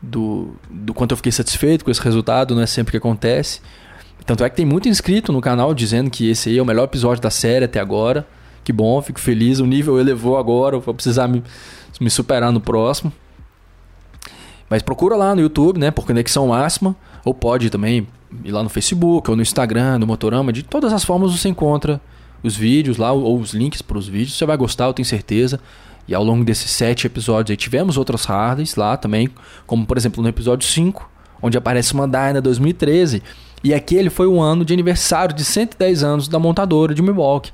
do, 0.00 0.54
do 0.70 0.94
quanto 0.94 1.10
eu 1.10 1.16
fiquei 1.16 1.32
satisfeito 1.32 1.84
com 1.84 1.90
esse 1.90 2.00
resultado, 2.00 2.54
não 2.54 2.62
é 2.62 2.66
sempre 2.66 2.92
que 2.92 2.98
acontece. 2.98 3.60
Tanto 4.26 4.44
é 4.44 4.50
que 4.50 4.56
tem 4.56 4.66
muito 4.66 4.88
inscrito 4.88 5.32
no 5.32 5.40
canal 5.40 5.74
dizendo 5.74 6.10
que 6.10 6.28
esse 6.28 6.50
aí 6.50 6.58
é 6.58 6.62
o 6.62 6.66
melhor 6.66 6.84
episódio 6.84 7.22
da 7.22 7.30
série 7.30 7.64
até 7.64 7.80
agora. 7.80 8.26
Que 8.62 8.72
bom, 8.72 9.00
fico 9.02 9.18
feliz. 9.18 9.58
O 9.58 9.66
nível 9.66 9.98
elevou 9.98 10.36
agora, 10.36 10.78
vou 10.78 10.94
precisar 10.94 11.26
me, 11.26 11.42
me 12.00 12.10
superar 12.10 12.52
no 12.52 12.60
próximo. 12.60 13.12
Mas 14.68 14.82
procura 14.82 15.16
lá 15.16 15.34
no 15.34 15.40
YouTube, 15.40 15.80
né, 15.80 15.90
por 15.90 16.06
Conexão 16.06 16.46
Máxima, 16.46 16.94
ou 17.24 17.34
pode 17.34 17.70
também 17.70 18.06
ir 18.44 18.52
lá 18.52 18.62
no 18.62 18.68
Facebook 18.68 19.28
ou 19.28 19.36
no 19.36 19.42
Instagram, 19.42 19.98
no 19.98 20.06
Motorama, 20.06 20.52
de 20.52 20.62
todas 20.62 20.92
as 20.92 21.02
formas 21.02 21.32
você 21.32 21.48
encontra 21.48 22.00
os 22.42 22.56
vídeos 22.56 22.96
lá 22.96 23.12
ou 23.12 23.38
os 23.38 23.52
links 23.52 23.82
para 23.82 23.98
os 23.98 24.06
vídeos. 24.06 24.36
Você 24.38 24.46
vai 24.46 24.56
gostar, 24.56 24.86
eu 24.86 24.94
tenho 24.94 25.06
certeza. 25.06 25.60
E 26.06 26.14
ao 26.14 26.24
longo 26.24 26.44
desses 26.44 26.70
sete 26.70 27.06
episódios 27.06 27.50
aí 27.50 27.56
tivemos 27.56 27.96
outras 27.96 28.28
Harleys 28.28 28.74
lá 28.74 28.96
também, 28.96 29.28
como 29.66 29.86
por 29.86 29.96
exemplo 29.96 30.22
no 30.22 30.28
episódio 30.28 30.66
5, 30.66 31.08
onde 31.42 31.58
aparece 31.58 31.92
uma 31.92 32.06
Dyna 32.06 32.40
2013. 32.40 33.22
E 33.62 33.74
aquele 33.74 34.10
foi 34.10 34.26
o 34.26 34.40
ano 34.40 34.64
de 34.64 34.72
aniversário 34.72 35.34
de 35.34 35.44
110 35.44 36.02
anos 36.02 36.28
da 36.28 36.38
montadora 36.38 36.94
de 36.94 37.02
Milwaukee. 37.02 37.52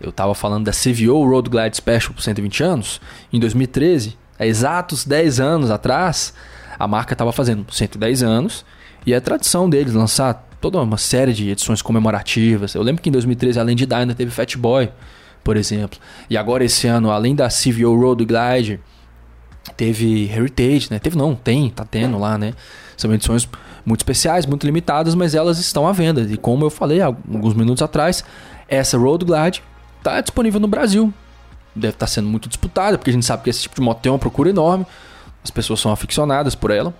Eu 0.00 0.10
estava 0.10 0.34
falando 0.34 0.64
da 0.64 0.72
CVO 0.72 1.28
Road 1.28 1.48
Glide 1.48 1.76
Special 1.76 2.14
por 2.14 2.22
120 2.22 2.62
anos, 2.62 3.00
em 3.32 3.40
2013 3.40 4.16
há 4.38 4.46
exatos 4.46 5.04
10 5.04 5.40
anos 5.40 5.70
atrás, 5.70 6.32
a 6.78 6.86
marca 6.86 7.12
estava 7.12 7.32
fazendo 7.32 7.66
110 7.70 8.22
anos 8.22 8.64
e 9.04 9.12
é 9.12 9.20
tradição 9.20 9.68
deles 9.68 9.94
lançar 9.94 10.46
toda 10.60 10.80
uma 10.80 10.96
série 10.96 11.32
de 11.32 11.50
edições 11.50 11.82
comemorativas. 11.82 12.74
Eu 12.74 12.82
lembro 12.82 13.02
que 13.02 13.08
em 13.08 13.12
2013, 13.12 13.58
além 13.58 13.74
de 13.74 13.86
Dyna, 13.86 14.14
teve 14.14 14.30
Fat 14.30 14.56
Boy, 14.56 14.90
por 15.42 15.56
exemplo. 15.56 15.98
E 16.30 16.36
agora 16.36 16.64
esse 16.64 16.86
ano, 16.86 17.10
além 17.10 17.34
da 17.34 17.48
CVO 17.48 17.96
Road 18.00 18.24
Glide, 18.24 18.80
teve 19.76 20.30
Heritage, 20.30 20.88
né? 20.90 20.98
Teve 20.98 21.16
não, 21.16 21.34
tem, 21.34 21.70
tá 21.70 21.84
tendo 21.84 22.18
lá, 22.18 22.38
né? 22.38 22.54
São 22.96 23.12
edições 23.12 23.48
muito 23.84 24.00
especiais, 24.00 24.46
muito 24.46 24.64
limitadas, 24.64 25.14
mas 25.14 25.34
elas 25.34 25.58
estão 25.58 25.86
à 25.86 25.92
venda. 25.92 26.22
E 26.22 26.36
como 26.36 26.64
eu 26.64 26.70
falei 26.70 27.00
alguns 27.00 27.54
minutos 27.54 27.82
atrás, 27.82 28.24
essa 28.68 28.98
Road 28.98 29.24
Glide 29.24 29.62
está 29.98 30.20
disponível 30.20 30.60
no 30.60 30.68
Brasil 30.68 31.12
deve 31.78 31.94
estar 31.94 32.06
tá 32.06 32.10
sendo 32.10 32.28
muito 32.28 32.48
disputada, 32.48 32.98
porque 32.98 33.10
a 33.10 33.12
gente 33.12 33.24
sabe 33.24 33.44
que 33.44 33.50
esse 33.50 33.62
tipo 33.62 33.74
de 33.74 33.80
moto 33.80 34.00
tem 34.00 34.10
uma 34.10 34.18
procura 34.18 34.50
enorme. 34.50 34.86
As 35.42 35.50
pessoas 35.50 35.80
são 35.80 35.92
aficionadas 35.92 36.54
por 36.54 36.70
ela. 36.70 36.92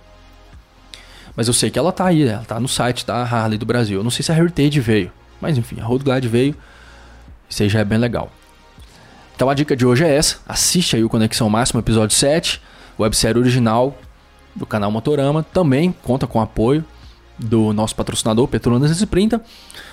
Mas 1.35 1.47
eu 1.47 1.53
sei 1.53 1.69
que 1.69 1.77
ela 1.77 1.91
tá 1.91 2.05
aí, 2.05 2.27
ela 2.27 2.43
tá 2.43 2.59
no 2.59 2.67
site 2.67 3.05
da 3.05 3.21
Harley 3.21 3.57
do 3.57 3.65
Brasil. 3.65 3.99
Eu 3.99 4.03
não 4.03 4.11
sei 4.11 4.23
se 4.23 4.31
a 4.31 4.37
Heritage 4.37 4.79
veio, 4.79 5.11
mas 5.39 5.57
enfim, 5.57 5.79
a 5.79 5.83
Road 5.83 6.03
Glide 6.03 6.27
veio. 6.27 6.55
Isso 7.49 7.63
aí 7.63 7.69
já 7.69 7.79
é 7.79 7.85
bem 7.85 7.97
legal. 7.97 8.31
Então 9.35 9.49
a 9.49 9.53
dica 9.53 9.75
de 9.75 9.85
hoje 9.85 10.03
é 10.03 10.13
essa. 10.13 10.37
Assiste 10.47 10.95
aí 10.95 11.03
o 11.03 11.09
Conexão 11.09 11.49
Máximo, 11.49 11.79
episódio 11.79 12.15
7, 12.15 12.61
websérie 12.97 13.39
original 13.39 13.97
do 14.59 14.65
canal 14.65 14.91
Motorama. 14.91 15.41
Também 15.41 15.95
conta 16.03 16.27
com 16.27 16.39
apoio 16.39 16.85
do 17.39 17.73
nosso 17.73 17.95
patrocinador, 17.95 18.47
Petronas 18.47 18.91
Sprinta 18.91 19.41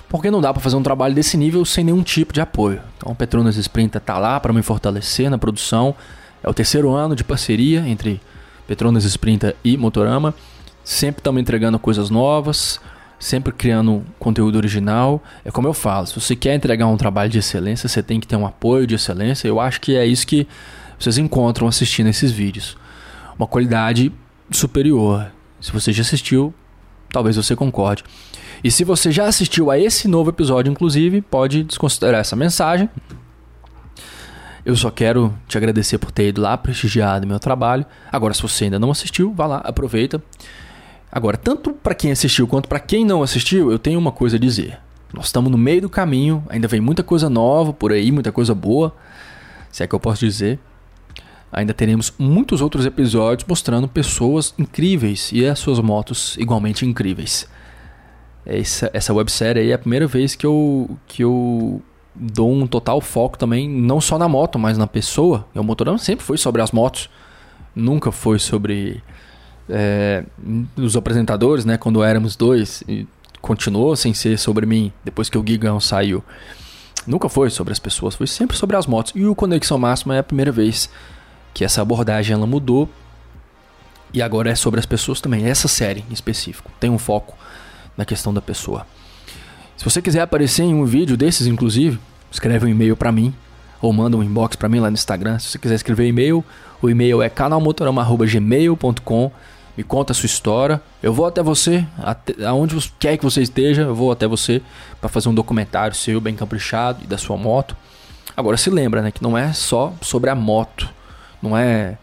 porque 0.09 0.31
não 0.31 0.41
dá 0.41 0.53
para 0.53 0.63
fazer 0.63 0.77
um 0.77 0.83
trabalho 0.83 1.15
desse 1.15 1.37
nível 1.37 1.65
sem 1.65 1.85
nenhum 1.85 2.03
tipo 2.03 2.33
de 2.33 2.41
apoio. 2.41 2.81
Então, 2.97 3.15
Petronas 3.15 3.57
Sprinter 3.57 4.01
está 4.01 4.19
lá 4.19 4.39
para 4.39 4.53
me 4.53 4.63
fortalecer 4.63 5.29
na 5.31 5.39
produção. 5.39 5.95
É 6.43 6.49
o 6.49 6.55
terceiro 6.55 6.93
ano 6.93 7.17
de 7.17 7.25
parceria 7.25 7.87
entre 7.87 8.21
Petronas 8.67 9.05
Sprinter 9.05 9.57
e 9.65 9.77
Motorama. 9.77 10.35
Sempre 10.85 11.21
estamos 11.21 11.41
entregando 11.41 11.79
coisas 11.79 12.11
novas, 12.11 12.81
sempre 13.19 13.53
criando 13.53 14.05
conteúdo 14.19 14.57
original. 14.57 15.23
É 15.45 15.51
como 15.51 15.67
eu 15.67 15.75
falo, 15.75 16.07
se 16.07 16.19
você 16.19 16.37
quer 16.37 16.55
entregar 16.55 16.87
um 16.87 16.97
trabalho 16.97 17.31
de 17.31 17.39
excelência, 17.39 17.89
você 17.89 18.03
tem 18.03 18.21
que 18.21 18.29
ter 18.29 18.37
um 18.37 18.47
apoio 18.47 18.87
de 18.87 18.95
excelência. 18.95 19.49
Eu 19.49 19.59
acho 19.59 19.81
que 19.81 19.97
é 19.97 20.07
isso 20.07 20.27
que 20.27 20.47
vocês 20.99 21.19
encontram 21.19 21.67
assistindo 21.67 22.07
esses 22.07 22.31
vídeos. 22.31 22.77
Uma 23.37 23.49
qualidade 23.49 24.13
superior. 24.51 25.33
Se 25.61 25.73
você 25.73 25.93
já 25.93 26.03
assistiu, 26.03 26.55
talvez 27.11 27.37
você 27.37 27.57
concorde. 27.57 28.05
E 28.63 28.71
se 28.71 28.85
você 28.85 29.11
já 29.11 29.27
assistiu 29.27 29.71
a 29.71 29.79
esse 29.79 30.09
novo 30.09 30.31
episódio, 30.31 30.71
inclusive, 30.71 31.21
pode 31.21 31.63
desconsiderar 31.65 32.21
essa 32.21 32.37
mensagem. 32.37 32.89
Eu 34.65 34.75
só 34.75 34.91
quero 34.91 35.33
te 35.47 35.57
agradecer 35.57 35.99
por 35.99 36.11
ter 36.11 36.29
ido 36.29 36.41
lá 36.41 36.57
prestigiado 36.57 37.27
meu 37.27 37.39
trabalho. 37.39 37.87
Agora, 38.11 38.35
se 38.35 38.43
você 38.43 38.65
ainda 38.65 38.79
não 38.79 38.91
assistiu, 38.91 39.33
vá 39.33 39.47
lá, 39.47 39.59
aproveita. 39.59 40.21
Agora, 41.11 41.37
tanto 41.37 41.73
para 41.73 41.95
quem 41.95 42.11
assistiu 42.11 42.49
quanto 42.49 42.69
para 42.69 42.81
quem 42.81 43.05
não 43.05 43.23
assistiu, 43.23 43.71
eu 43.71 43.79
tenho 43.79 43.99
uma 43.99 44.11
coisa 44.11 44.37
a 44.37 44.41
dizer. 44.41 44.79
Nós 45.13 45.27
estamos 45.27 45.51
no 45.51 45.57
meio 45.57 45.83
do 45.83 45.89
caminho, 45.89 46.45
ainda 46.49 46.67
vem 46.67 46.81
muita 46.81 47.03
coisa 47.03 47.31
nova 47.31 47.73
por 47.73 47.93
aí, 47.93 48.11
muita 48.11 48.33
coisa 48.33 48.55
boa, 48.55 48.95
se 49.71 49.85
é 49.85 49.87
que 49.87 49.95
eu 49.95 50.01
posso 50.01 50.27
dizer. 50.27 50.59
Ainda 51.57 51.73
teremos 51.73 52.13
muitos 52.19 52.61
outros 52.61 52.85
episódios 52.85 53.49
mostrando 53.49 53.89
pessoas 53.89 54.53
incríveis 54.59 55.33
e 55.33 55.47
as 55.47 55.59
suas 55.59 55.79
motos 55.79 56.37
igualmente 56.37 56.85
incríveis. 56.85 57.49
Essa, 58.45 58.91
essa 58.93 59.15
websérie 59.15 59.63
aí 59.63 59.71
é 59.71 59.73
a 59.73 59.79
primeira 59.79 60.07
vez 60.07 60.35
que 60.35 60.45
eu, 60.45 60.99
que 61.07 61.25
eu 61.25 61.81
dou 62.15 62.53
um 62.53 62.67
total 62.67 63.01
foco 63.01 63.39
também, 63.39 63.67
não 63.67 64.03
só 64.03 64.19
na 64.19 64.29
moto, 64.29 64.59
mas 64.59 64.77
na 64.77 64.87
pessoa. 64.87 65.47
O 65.55 65.63
motorão 65.63 65.97
sempre 65.97 66.27
foi 66.27 66.37
sobre 66.37 66.61
as 66.61 66.73
motos, 66.73 67.09
nunca 67.75 68.13
foi 68.13 68.39
sobre 68.39 69.03
é, 69.67 70.25
os 70.77 70.95
apresentadores, 70.95 71.65
né? 71.65 71.79
Quando 71.79 72.05
éramos 72.05 72.37
dois, 72.37 72.85
e 72.87 73.09
continuou 73.41 73.97
sem 73.97 74.13
ser 74.13 74.39
sobre 74.39 74.67
mim 74.67 74.93
depois 75.03 75.31
que 75.31 75.39
o 75.39 75.45
Gigão 75.47 75.81
saiu. 75.81 76.23
Nunca 77.07 77.31
foi 77.31 77.49
sobre 77.49 77.73
as 77.73 77.79
pessoas, 77.79 78.15
foi 78.15 78.27
sempre 78.27 78.59
sobre 78.59 78.77
as 78.77 78.87
motos. 78.87 79.15
E 79.17 79.25
o 79.25 79.35
Conexão 79.35 79.79
Máxima 79.79 80.17
é 80.17 80.19
a 80.19 80.23
primeira 80.23 80.53
vez 80.53 80.91
que 81.57 81.65
essa 81.65 81.81
abordagem 81.81 82.35
ela 82.35 82.47
mudou. 82.47 82.87
E 84.13 84.21
agora 84.21 84.51
é 84.51 84.55
sobre 84.55 84.79
as 84.79 84.85
pessoas 84.85 85.23
também. 85.23 85.49
Essa 85.49 85.67
série 85.67 86.05
em 86.11 86.13
específico 86.13 86.71
tem 86.79 86.91
um 86.91 86.99
foco 86.99 87.35
na 87.97 88.05
questão 88.05 88.35
da 88.35 88.43
pessoa. 88.43 88.87
Se 89.75 89.83
você 89.83 90.03
quiser 90.03 90.21
aparecer 90.21 90.65
em 90.65 90.75
um 90.75 90.85
vídeo 90.85 91.17
desses, 91.17 91.47
inclusive, 91.47 91.99
escreve 92.31 92.67
um 92.67 92.69
e-mail 92.69 92.95
para 92.95 93.11
mim 93.11 93.35
ou 93.81 93.91
manda 93.91 94.19
um 94.19 94.23
inbox 94.23 94.55
para 94.55 94.69
mim 94.69 94.81
lá 94.81 94.91
no 94.91 94.95
Instagram. 94.95 95.39
Se 95.39 95.49
você 95.49 95.59
quiser 95.59 95.77
escrever 95.77 96.07
e-mail, 96.07 96.45
o 96.83 96.91
e-mail 96.91 97.23
é 97.23 97.31
canalmotorama@gmail.com. 97.31 99.33
Me 99.79 99.83
conta 99.83 100.13
a 100.13 100.15
sua 100.15 100.27
história. 100.27 100.83
Eu 101.03 101.15
vou 101.15 101.25
até 101.25 101.43
você, 101.43 101.87
até, 101.97 102.45
aonde 102.45 102.77
quer 102.99 103.17
que 103.17 103.25
você 103.25 103.41
esteja, 103.41 103.81
eu 103.81 103.95
vou 103.95 104.13
até 104.13 104.27
você 104.27 104.61
para 105.01 105.09
fazer 105.09 105.31
um 105.31 105.35
documentário 105.35 105.97
seu 105.97 106.21
bem 106.21 106.37
caprichado 106.37 107.03
e 107.03 107.07
da 107.07 107.17
sua 107.17 107.39
moto. 107.39 107.75
Agora 108.37 108.59
se 108.59 108.69
lembra, 108.69 109.01
né, 109.01 109.11
que 109.11 109.23
não 109.23 109.39
é 109.39 109.55
só 109.55 109.95
sobre 110.03 110.29
a 110.29 110.35
moto, 110.35 110.95
não 111.47 111.57
é 111.57 111.97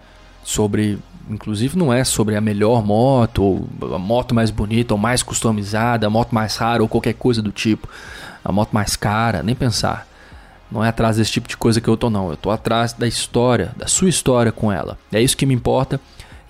sobre 0.43 0.99
Inclusive 1.29 1.77
não 1.77 1.93
é 1.93 2.03
sobre 2.03 2.35
a 2.35 2.41
melhor 2.41 2.85
moto, 2.85 3.41
ou 3.43 3.95
a 3.95 3.97
moto 3.97 4.35
mais 4.35 4.51
bonita, 4.51 4.93
ou 4.93 4.97
mais 4.97 5.23
customizada, 5.23 6.05
a 6.05 6.09
moto 6.09 6.35
mais 6.35 6.57
rara, 6.57 6.83
ou 6.83 6.89
qualquer 6.89 7.13
coisa 7.13 7.41
do 7.41 7.51
tipo. 7.51 7.87
A 8.43 8.51
moto 8.51 8.73
mais 8.73 8.95
cara, 8.95 9.41
nem 9.41 9.55
pensar. 9.55 10.05
Não 10.69 10.83
é 10.83 10.89
atrás 10.89 11.17
desse 11.17 11.31
tipo 11.31 11.47
de 11.47 11.55
coisa 11.55 11.79
que 11.79 11.87
eu 11.87 11.95
tô, 11.95 12.09
não. 12.09 12.29
Eu 12.29 12.35
tô 12.35 12.51
atrás 12.51 12.91
da 12.91 13.07
história, 13.07 13.71
da 13.77 13.87
sua 13.87 14.09
história 14.09 14.51
com 14.51 14.71
ela. 14.71 14.97
É 15.13 15.21
isso 15.21 15.37
que 15.37 15.45
me 15.45 15.53
importa 15.53 15.99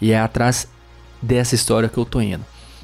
e 0.02 0.12
é 0.12 0.20
atrás 0.20 0.68
dessa 1.22 1.54
história 1.54 1.88
que 1.88 1.98
eu 1.98 2.06
tô 2.06 2.20
indo. 2.20 2.44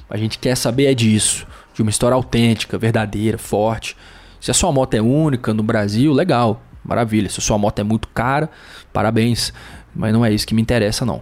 A 0.10 0.18
gente 0.18 0.38
quer 0.38 0.56
saber 0.56 0.86
é 0.86 0.94
disso, 0.94 1.48
de 1.74 1.82
uma 1.82 1.90
história 1.90 2.14
autêntica, 2.14 2.78
verdadeira, 2.78 3.38
forte. 3.38 3.98
Se 4.40 4.52
a 4.52 4.54
sua 4.54 4.72
moto 4.72 4.94
é 4.94 5.02
única 5.02 5.54
no 5.54 5.64
Brasil, 5.64 6.14
legal, 6.14 6.62
maravilha. 6.84 7.30
Se 7.30 7.40
a 7.40 7.44
sua 7.44 7.58
moto 7.58 7.80
é 7.80 7.84
muito 7.84 8.08
cara, 8.10 8.50
parabéns. 8.94 9.54
Mas 9.96 10.14
não 10.14 10.26
é 10.26 10.32
isso 10.32 10.48
que 10.48 10.56
me 10.56 10.62
interessa, 10.62 11.06
não. 11.06 11.22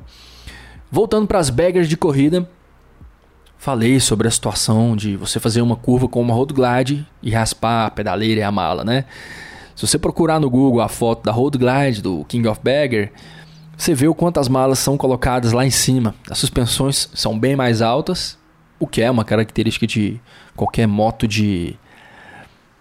Voltando 0.92 1.28
para 1.28 1.40
as 1.40 1.50
baggers 1.50 1.88
de 1.88 1.98
corrida, 1.98 2.50
falei 3.58 4.00
sobre 4.00 4.28
a 4.28 4.32
situação 4.32 4.96
de 4.96 5.16
você 5.18 5.40
fazer 5.40 5.62
uma 5.62 5.76
curva 5.76 6.08
com 6.08 6.22
uma 6.22 6.34
road 6.34 6.54
glide 6.54 7.06
e 7.22 7.32
raspar 7.32 7.86
a 7.88 7.92
pedaleira 7.92 8.42
e 8.42 8.44
a 8.44 8.52
mala, 8.52 8.84
né? 8.84 9.06
Se 9.76 9.86
você 9.86 10.00
procurar 10.00 10.40
no 10.40 10.50
Google 10.50 10.82
a 10.82 10.90
foto 10.90 11.24
da 11.24 11.32
Road 11.32 11.56
Glide, 11.56 12.02
do 12.02 12.26
King 12.26 12.48
of 12.48 12.60
Bagger, 12.64 13.12
você 13.78 13.94
vê 13.94 14.08
o 14.08 14.16
quanto 14.16 14.40
as 14.40 14.48
malas 14.48 14.80
são 14.80 14.98
colocadas 14.98 15.52
lá 15.52 15.64
em 15.64 15.70
cima. 15.70 16.16
As 16.32 16.40
suspensões 16.40 17.08
são 17.14 17.38
bem 17.38 17.56
mais 17.56 17.80
altas, 17.80 18.40
o 18.80 18.88
que 18.88 19.04
é 19.04 19.12
uma 19.12 19.24
característica 19.24 19.86
de 19.86 20.20
qualquer 20.56 20.88
moto 20.88 21.28
de, 21.28 21.76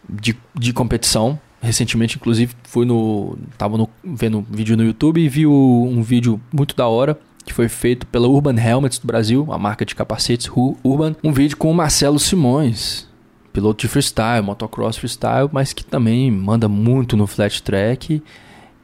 de, 0.09 0.35
de 0.55 0.73
competição. 0.73 1.39
Recentemente, 1.61 2.17
inclusive, 2.17 2.55
fui 2.65 2.85
no. 2.85 3.39
Tava 3.57 3.77
no, 3.79 3.89
vendo 4.05 4.39
um 4.39 4.43
vídeo 4.43 4.77
no 4.77 4.85
YouTube 4.85 5.21
e 5.21 5.29
vi 5.29 5.47
o, 5.47 5.85
um 5.91 6.03
vídeo 6.03 6.41
muito 6.53 6.77
da 6.77 6.87
hora 6.87 7.19
que 7.47 7.55
foi 7.55 7.69
feito 7.69 8.07
pela 8.09 8.27
Urban 8.27 8.57
Helmets 8.61 8.99
do 8.99 9.07
Brasil, 9.07 9.47
a 9.53 9.57
marca 9.57 9.87
de 9.87 9.95
capacetes 9.95 10.51
Urban. 10.83 11.15
Um 11.23 11.33
vídeo 11.33 11.57
com 11.57 11.71
o 11.71 11.75
Marcelo 11.75 12.19
Simões, 12.19 13.09
piloto 13.53 13.83
de 13.83 13.89
freestyle, 13.89 14.43
motocross 14.43 14.97
freestyle, 14.97 15.49
mas 15.53 15.73
que 15.73 15.85
também 15.85 16.29
manda 16.31 16.69
muito 16.69 17.17
no 17.17 17.27
flat 17.27 17.63
track. 17.63 18.21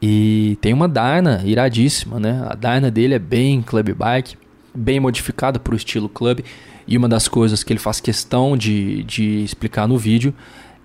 E 0.01 0.57
tem 0.61 0.73
uma 0.73 0.87
Dyna 0.87 1.41
iradíssima, 1.43 2.19
né? 2.19 2.45
A 2.49 2.55
Dyna 2.55 2.89
dele 2.89 3.13
é 3.13 3.19
bem 3.19 3.61
club 3.61 3.93
bike, 3.93 4.37
bem 4.73 4.99
modificada 4.99 5.59
para 5.59 5.73
o 5.73 5.77
estilo 5.77 6.07
club. 6.07 6.39
E 6.87 6.97
uma 6.97 7.07
das 7.07 7.27
coisas 7.27 7.63
que 7.63 7.71
ele 7.71 7.79
faz 7.79 7.99
questão 7.99 8.57
de, 8.57 9.03
de 9.03 9.43
explicar 9.43 9.87
no 9.87 9.97
vídeo 9.97 10.33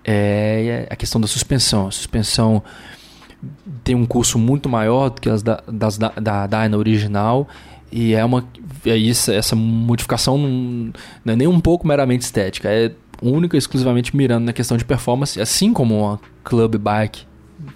é 0.05 0.87
a 0.89 0.95
questão 0.95 1.19
da 1.19 1.27
suspensão. 1.27 1.87
A 1.87 1.91
suspensão 1.91 2.63
tem 3.83 3.95
um 3.95 4.05
curso 4.05 4.37
muito 4.37 4.67
maior 4.67 5.09
do 5.09 5.21
que 5.21 5.29
as 5.29 5.41
da, 5.41 5.63
das 5.67 5.97
da, 5.97 6.09
da 6.09 6.47
Dyna 6.47 6.77
original 6.77 7.47
e 7.91 8.13
é 8.13 8.23
uma 8.23 8.45
é 8.85 8.95
isso, 8.95 9.31
essa 9.31 9.55
modificação 9.55 10.37
não, 10.37 10.93
não 11.25 11.33
é 11.33 11.35
nem 11.35 11.47
um 11.47 11.59
pouco 11.59 11.87
meramente 11.87 12.23
estética, 12.23 12.69
é 12.69 12.91
única 13.21 13.57
e 13.57 13.59
exclusivamente 13.59 14.15
mirando 14.15 14.45
na 14.45 14.53
questão 14.53 14.77
de 14.77 14.85
performance, 14.85 15.41
assim 15.41 15.73
como 15.73 15.97
uma 15.99 16.19
club 16.43 16.77
bike 16.77 17.23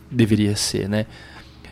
deveria 0.09 0.55
ser, 0.55 0.87
né? 0.87 1.05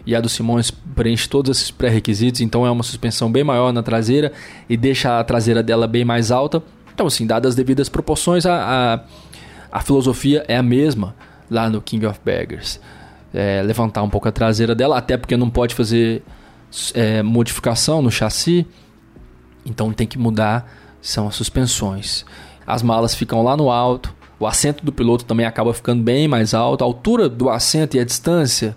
E 0.06 0.16
a 0.16 0.20
do 0.20 0.28
Simões 0.28 0.72
preenche 0.72 1.30
todos 1.30 1.56
esses 1.56 1.70
pré-requisitos, 1.70 2.42
então 2.42 2.66
é 2.66 2.72
uma 2.72 2.84
suspensão 2.84 3.32
bem 3.32 3.44
maior 3.44 3.72
na 3.72 3.84
traseira 3.84 4.34
e 4.68 4.76
deixa 4.76 5.20
a 5.20 5.24
traseira 5.24 5.62
dela 5.62 5.88
bem 5.88 6.04
mais 6.04 6.32
alta. 6.32 6.62
Então, 6.94 7.06
assim, 7.06 7.26
dadas 7.26 7.50
as 7.50 7.56
devidas 7.56 7.88
proporções, 7.88 8.46
a, 8.46 8.96
a, 8.96 9.00
a 9.72 9.82
filosofia 9.82 10.44
é 10.48 10.58
a 10.58 10.64
mesma 10.64 11.16
lá 11.50 11.70
no 11.70 11.82
King 11.82 12.06
of 12.06 12.20
Baggers. 12.24 12.80
É, 13.34 13.62
levantar 13.62 14.04
um 14.04 14.10
pouco 14.10 14.28
a 14.28 14.32
traseira 14.32 14.76
dela, 14.76 14.98
até 14.98 15.16
porque 15.16 15.38
não 15.38 15.50
pode 15.50 15.74
fazer 15.74 16.22
é, 16.94 17.22
modificação 17.22 18.02
no 18.02 18.12
chassi, 18.12 18.68
então 19.66 19.94
tem 19.94 20.06
que 20.06 20.18
mudar, 20.18 20.70
são 21.02 21.28
as 21.28 21.36
suspensões. 21.36 22.26
As 22.68 22.84
malas 22.84 23.16
ficam 23.16 23.42
lá 23.42 23.56
no 23.56 23.70
alto, 23.70 24.14
o 24.40 24.48
assento 24.48 24.84
do 24.84 24.92
piloto 24.92 25.24
também 25.24 25.46
acaba 25.46 25.74
ficando 25.74 26.04
bem 26.04 26.28
mais 26.28 26.54
alto, 26.54 26.84
a 26.84 26.86
altura 26.86 27.30
do 27.30 27.50
assento 27.50 27.96
e 27.96 28.00
a 28.00 28.04
distância 28.04 28.76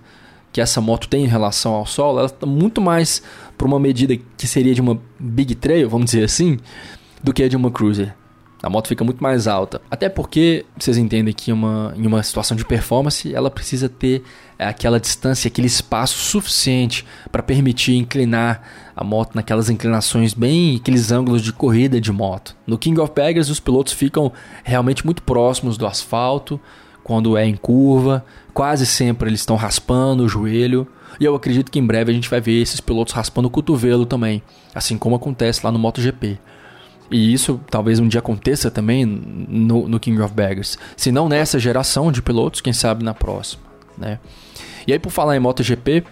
que 0.52 0.60
essa 0.60 0.80
moto 0.80 1.08
tem 1.08 1.24
em 1.24 1.28
relação 1.28 1.72
ao 1.72 1.84
solo, 1.84 2.18
ela 2.18 2.26
está 2.26 2.46
muito 2.46 2.80
mais 2.80 3.20
para 3.58 3.66
uma 3.66 3.80
medida 3.80 4.16
que 4.36 4.46
seria 4.46 4.72
de 4.72 4.80
uma 4.80 5.00
Big 5.18 5.56
Trail, 5.56 5.90
vamos 5.90 6.06
dizer 6.06 6.22
assim, 6.22 6.58
do 7.20 7.32
que 7.32 7.42
a 7.42 7.48
de 7.48 7.56
uma 7.56 7.72
Cruiser. 7.72 8.14
A 8.64 8.70
moto 8.70 8.88
fica 8.88 9.04
muito 9.04 9.22
mais 9.22 9.46
alta. 9.46 9.80
Até 9.90 10.08
porque, 10.08 10.64
vocês 10.78 10.96
entendem 10.96 11.34
que 11.34 11.52
uma, 11.52 11.92
em 11.96 12.06
uma 12.06 12.22
situação 12.22 12.56
de 12.56 12.64
performance, 12.64 13.34
ela 13.34 13.50
precisa 13.50 13.90
ter 13.90 14.22
é, 14.58 14.66
aquela 14.66 14.98
distância, 14.98 15.48
aquele 15.48 15.66
espaço 15.66 16.16
suficiente 16.16 17.04
para 17.30 17.42
permitir 17.42 17.96
inclinar 17.96 18.62
a 18.96 19.04
moto 19.04 19.34
naquelas 19.34 19.68
inclinações 19.68 20.32
bem, 20.32 20.76
aqueles 20.76 21.12
ângulos 21.12 21.42
de 21.42 21.52
corrida 21.52 22.00
de 22.00 22.10
moto. 22.10 22.56
No 22.66 22.78
King 22.78 22.98
of 23.00 23.12
Baggers, 23.14 23.50
os 23.50 23.60
pilotos 23.60 23.92
ficam 23.92 24.32
realmente 24.62 25.04
muito 25.04 25.22
próximos 25.22 25.76
do 25.76 25.86
asfalto, 25.86 26.58
quando 27.02 27.36
é 27.36 27.46
em 27.46 27.54
curva, 27.54 28.24
quase 28.54 28.86
sempre 28.86 29.28
eles 29.28 29.40
estão 29.40 29.56
raspando 29.56 30.24
o 30.24 30.28
joelho. 30.28 30.88
E 31.20 31.24
eu 31.24 31.34
acredito 31.34 31.70
que 31.70 31.78
em 31.78 31.86
breve 31.86 32.10
a 32.10 32.14
gente 32.14 32.30
vai 32.30 32.40
ver 32.40 32.62
esses 32.62 32.80
pilotos 32.80 33.12
raspando 33.12 33.46
o 33.46 33.50
cotovelo 33.50 34.06
também, 34.06 34.42
assim 34.74 34.96
como 34.96 35.14
acontece 35.14 35.60
lá 35.62 35.70
no 35.70 35.78
MotoGP. 35.78 36.38
E 37.14 37.32
isso 37.32 37.60
talvez 37.70 38.00
um 38.00 38.08
dia 38.08 38.18
aconteça 38.18 38.72
também 38.72 39.06
no, 39.06 39.86
no 39.86 40.00
King 40.00 40.20
of 40.20 40.34
Baggers. 40.34 40.76
Se 40.96 41.12
não 41.12 41.28
nessa 41.28 41.60
geração 41.60 42.10
de 42.10 42.20
pilotos, 42.20 42.60
quem 42.60 42.72
sabe 42.72 43.04
na 43.04 43.14
próxima. 43.14 43.62
Né? 43.96 44.18
E 44.84 44.92
aí, 44.92 44.98
por 44.98 45.10
falar 45.10 45.36
em 45.36 45.38
MotoGP, 45.38 46.02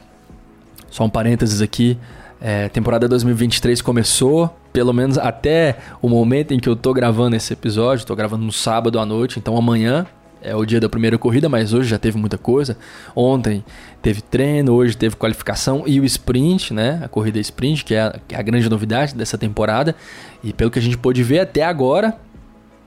só 0.89 1.03
um 1.03 1.11
parênteses 1.11 1.61
aqui. 1.61 1.99
É, 2.41 2.69
temporada 2.69 3.09
2023 3.09 3.83
começou, 3.83 4.57
pelo 4.73 4.93
menos 4.93 5.19
até 5.19 5.77
o 6.01 6.09
momento 6.09 6.55
em 6.55 6.61
que 6.61 6.69
eu 6.69 6.77
tô 6.77 6.93
gravando 6.93 7.35
esse 7.35 7.53
episódio. 7.53 8.07
Tô 8.07 8.15
gravando 8.15 8.45
no 8.45 8.53
sábado 8.53 9.01
à 9.01 9.05
noite, 9.05 9.41
então 9.41 9.57
amanhã 9.57 10.07
é 10.43 10.55
o 10.55 10.65
dia 10.65 10.81
da 10.81 10.89
primeira 10.89 11.17
corrida, 11.17 11.49
mas 11.49 11.73
hoje 11.73 11.89
já 11.89 11.99
teve 11.99 12.19
muita 12.19 12.37
coisa. 12.37 12.77
Ontem 13.15 13.65
teve 14.03 14.21
treino, 14.21 14.73
hoje 14.73 14.97
teve 14.97 15.17
qualificação 15.17 15.85
e 15.87 16.01
o 16.01 16.05
sprint, 16.05 16.75
né? 16.75 17.01
A 17.03 17.09
corrida 17.09 17.39
sprint, 17.39 17.85
que 17.85 17.95
é 17.95 18.03
a, 18.03 18.21
que 18.27 18.35
é 18.35 18.39
a 18.39 18.43
grande 18.43 18.69
novidade 18.69 19.15
dessa 19.15 19.39
temporada. 19.39 19.95
E 20.43 20.53
pelo 20.53 20.71
que 20.71 20.79
a 20.79 20.83
gente 20.83 20.99
pôde 20.99 21.23
ver 21.23 21.41
até 21.41 21.63
agora, 21.63 22.19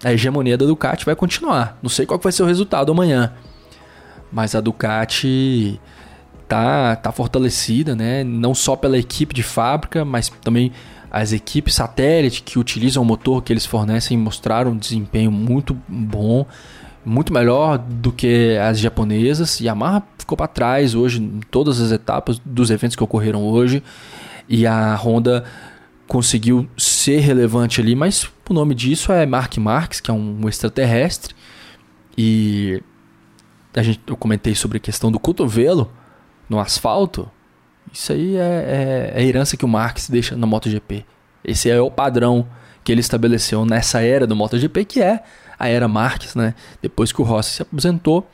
a 0.04 0.12
hegemonia 0.12 0.58
da 0.58 0.66
Ducati 0.66 1.06
vai 1.06 1.16
continuar. 1.16 1.80
Não 1.82 1.90
sei 1.90 2.06
qual 2.06 2.20
vai 2.20 2.32
ser 2.32 2.44
o 2.44 2.46
resultado 2.46 2.92
amanhã. 2.92 3.34
Mas 4.32 4.54
a 4.54 4.60
Ducati 4.62 5.80
tá, 6.48 6.96
tá 6.98 7.12
fortalecida, 7.12 7.96
né? 7.96 8.24
Não 8.24 8.54
só 8.54 8.76
pela 8.76 8.98
equipe 8.98 9.34
de 9.34 9.44
fábrica, 9.44 10.04
mas 10.04 10.30
também 10.44 10.72
as 11.10 11.32
equipes 11.32 11.76
satélite 11.76 12.44
que 12.44 12.60
utilizam 12.60 13.02
o 13.02 13.06
motor 13.06 13.42
que 13.42 13.54
eles 13.54 13.66
fornecem 13.66 14.18
mostraram 14.18 14.72
um 14.72 14.78
desempenho 14.78 15.32
muito 15.32 15.74
bom 15.88 16.46
muito 17.06 17.32
melhor 17.32 17.78
do 17.78 18.12
que 18.12 18.58
as 18.58 18.80
japonesas. 18.80 19.60
Yamaha 19.60 20.04
ficou 20.18 20.38
para 20.38 20.48
trás 20.48 20.96
hoje 20.96 21.22
em 21.22 21.40
todas 21.52 21.80
as 21.80 21.92
etapas 21.92 22.40
dos 22.44 22.72
eventos 22.72 22.96
que 22.96 23.04
ocorreram 23.04 23.44
hoje. 23.44 23.84
E 24.50 24.66
a 24.66 24.96
Honda 24.96 25.44
conseguiu 26.08 26.68
ser 26.78 27.20
relevante 27.20 27.82
ali, 27.82 27.96
mas 27.96 28.30
o 28.50 28.54
nome 28.54 28.76
disso 28.76 29.12
é 29.12 29.26
Mark 29.26 29.58
Marques, 29.58 30.00
que 30.00 30.12
é 30.12 30.14
um 30.14 30.48
extraterrestre. 30.48 31.36
E 32.18 32.82
a 33.74 33.84
gente, 33.84 34.00
eu 34.08 34.16
comentei 34.16 34.56
sobre 34.56 34.78
a 34.78 34.82
questão 34.82 35.12
do 35.12 35.20
cotovelo 35.20 35.92
no 36.50 36.60
asfalto. 36.60 37.30
Isso 37.92 38.12
aí 38.12 38.36
é, 38.36 38.40
é, 38.40 39.12
é 39.16 39.20
a 39.20 39.24
herança 39.24 39.58
que 39.58 39.66
o 39.66 39.68
Marques 39.68 40.10
deixa 40.10 40.36
na 40.36 40.48
MotoGP. 40.48 41.06
Esse 41.44 41.70
é 41.70 41.80
o 41.80 41.92
padrão 41.92 42.48
que 42.86 42.92
ele 42.92 43.02
estabeleceu 43.02 43.66
nessa 43.66 44.02
era 44.02 44.28
do 44.28 44.36
MotoGP, 44.36 44.86
que 44.86 45.02
é 45.02 45.24
a 45.58 45.68
era 45.68 45.88
Marques, 45.88 46.36
né? 46.36 46.54
Depois 46.82 47.12
que 47.12 47.20
o 47.20 47.26
Rossi 47.26 47.56
se 47.56 47.62
aposentou, 47.64 48.30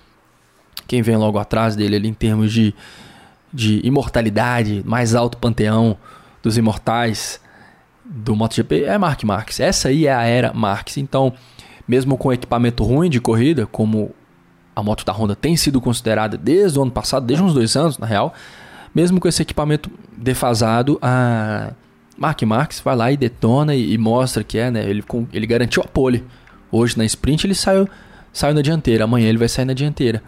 quem 0.86 1.02
vem 1.02 1.16
logo 1.16 1.40
atrás 1.40 1.74
dele 1.74 1.96
ali 1.96 2.10
em 2.10 2.14
termos 2.14 2.52
de, 2.52 2.76
de 3.52 3.80
imortalidade, 3.84 4.84
mais 4.86 5.16
alto 5.16 5.38
panteão 5.38 5.98
dos 6.44 6.58
imortais 6.58 7.40
do 8.04 8.36
MotoGP 8.36 8.84
é 8.84 8.98
Mark 8.98 9.24
Marques. 9.24 9.62
Essa 9.62 9.88
aí 9.88 10.06
é 10.06 10.14
a 10.14 10.24
era 10.24 10.52
Marques. 10.54 10.98
Então, 10.98 11.34
mesmo 11.88 12.18
com 12.18 12.34
equipamento 12.34 12.84
ruim 12.84 13.10
de 13.10 13.22
corrida, 13.22 13.66
como 13.66 14.14
a 14.76 14.84
moto 14.84 15.06
da 15.06 15.14
Honda 15.14 15.34
tem 15.34 15.56
sido 15.56 15.80
considerada 15.80 16.38
desde 16.38 16.78
o 16.78 16.82
ano 16.82 16.92
passado, 16.92 17.26
desde 17.26 17.42
uns 17.42 17.54
dois 17.54 17.78
anos 17.78 17.98
na 17.98 18.06
real, 18.06 18.34
mesmo 18.94 19.18
com 19.18 19.30
esse 19.30 19.42
equipamento 19.42 19.90
defasado, 20.18 21.00
a 21.02 21.72
Mark 22.18 22.42
Marques 22.44 22.80
vai 22.80 22.96
lá 22.96 23.12
e 23.12 23.18
detona 23.18 23.76
e, 23.76 23.94
e 23.94 23.98
mostra 23.98 24.44
que 24.44 24.58
é, 24.58 24.70
né? 24.70 24.88
Ele, 24.88 25.04
ele 25.34 25.48
garantiu 25.48 25.82
a 25.82 25.88
pole 25.88 26.24
Hoje 26.72 26.98
na 26.98 27.04
sprint 27.04 27.46
ele 27.46 27.54
saiu, 27.54 27.88
saiu 28.32 28.56
na 28.56 28.62
dianteira, 28.62 29.04
amanhã 29.04 29.28
ele 29.28 29.38
vai 29.38 29.50
sair 29.50 29.66
na 29.66 29.74
dianteira. 29.74 30.24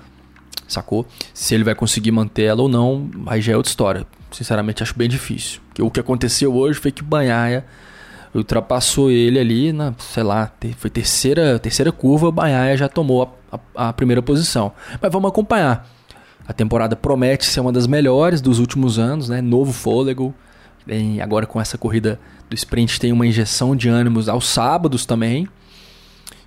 Sacou? 0.68 1.06
Se 1.34 1.56
ele 1.56 1.64
vai 1.64 1.74
conseguir 1.74 2.12
manter 2.12 2.44
ela 2.44 2.62
ou 2.62 2.68
não, 2.68 3.10
aí 3.28 3.42
já 3.42 3.54
é 3.54 3.58
outra 3.58 3.70
história. 3.70 4.06
Sinceramente 4.32 4.84
acho 4.84 4.98
bem 4.98 5.08
difícil. 5.08 5.62
O 5.80 5.90
que 5.90 6.00
aconteceu 6.00 6.54
hoje 6.54 6.80
foi 6.80 6.92
que 6.92 7.02
o 7.02 7.06
Banhaia 7.06 7.66
ultrapassou 8.36 9.10
ele 9.10 9.40
ali 9.40 9.72
na, 9.72 9.94
sei 10.00 10.24
lá, 10.24 10.52
foi 10.78 10.90
terceira, 10.90 11.60
terceira 11.60 11.92
curva, 11.92 12.28
o 12.28 12.32
Banhaia 12.32 12.76
já 12.76 12.90
tomou 12.90 13.38
a, 13.52 13.60
a, 13.76 13.90
a 13.90 13.94
primeira 13.94 14.22
posição. 14.22 14.74
Mas 15.02 15.12
vamos 15.12 15.30
acompanhar. 15.30 15.88
A 16.46 16.52
temporada 16.52 16.96
promete 16.96 17.46
ser 17.46 17.62
uma 17.62 17.72
das 17.72 17.88
melhores 17.88 18.42
dos 18.42 18.60
últimos 18.60 19.00
anos, 19.00 19.30
né? 19.30 19.40
Novo 19.40 19.72
fôlego. 19.72 20.34
E 20.88 21.22
agora 21.22 21.46
com 21.46 21.60
essa 21.60 21.78
corrida 21.78 22.20
do 22.50 22.56
sprint 22.56 23.00
tem 23.00 23.12
uma 23.12 23.26
injeção 23.26 23.76
de 23.76 23.90
ânimos 23.90 24.28
aos 24.28 24.48
sábados 24.48 25.06
também 25.06 25.48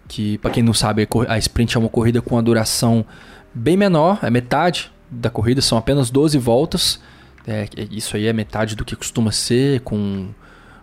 que 0.08 0.38
para 0.38 0.50
quem 0.50 0.62
não 0.62 0.72
sabe, 0.72 1.06
a 1.28 1.38
sprint 1.38 1.76
é 1.76 1.80
uma 1.80 1.88
corrida 1.88 2.22
com 2.22 2.38
a 2.38 2.40
duração 2.40 3.04
bem 3.52 3.76
menor, 3.76 4.20
é 4.22 4.30
metade 4.30 4.92
da 5.10 5.30
corrida, 5.30 5.60
são 5.60 5.76
apenas 5.76 6.10
12 6.10 6.38
voltas. 6.38 7.00
É, 7.46 7.68
isso 7.90 8.16
aí 8.16 8.26
é 8.26 8.32
metade 8.32 8.74
do 8.74 8.84
que 8.84 8.96
costuma 8.96 9.30
ser 9.30 9.80
com, 9.80 10.28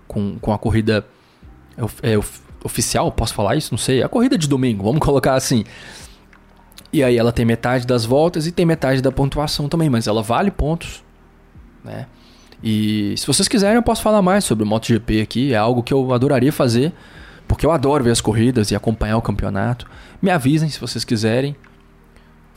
com, 0.07 0.37
com 0.39 0.53
a 0.53 0.57
corrida 0.57 1.05
é, 2.01 2.17
oficial, 2.63 3.11
posso 3.11 3.33
falar 3.33 3.55
isso? 3.55 3.73
Não 3.73 3.77
sei. 3.77 4.01
A 4.01 4.09
corrida 4.09 4.37
de 4.37 4.47
domingo, 4.47 4.83
vamos 4.83 4.99
colocar 5.05 5.35
assim. 5.35 5.63
E 6.91 7.03
aí 7.03 7.17
ela 7.17 7.31
tem 7.31 7.45
metade 7.45 7.87
das 7.87 8.05
voltas 8.05 8.45
e 8.47 8.51
tem 8.51 8.65
metade 8.65 9.01
da 9.01 9.11
pontuação 9.11 9.67
também, 9.67 9.89
mas 9.89 10.07
ela 10.07 10.21
vale 10.21 10.51
pontos, 10.51 11.03
né? 11.83 12.07
E 12.63 13.13
se 13.17 13.27
vocês 13.27 13.47
quiserem 13.47 13.75
eu 13.75 13.83
posso 13.83 14.01
falar 14.01 14.21
mais 14.21 14.45
sobre 14.45 14.63
o 14.63 14.67
MotoGP 14.67 15.21
aqui, 15.21 15.53
é 15.53 15.57
algo 15.57 15.83
que 15.83 15.93
eu 15.93 16.13
adoraria 16.13 16.51
fazer 16.51 16.93
porque 17.47 17.65
eu 17.65 17.71
adoro 17.71 18.03
ver 18.03 18.11
as 18.11 18.21
corridas 18.21 18.71
e 18.71 18.75
acompanhar 18.75 19.17
o 19.17 19.21
campeonato. 19.21 19.85
Me 20.21 20.31
avisem 20.31 20.69
se 20.69 20.79
vocês 20.79 21.03
quiserem. 21.03 21.55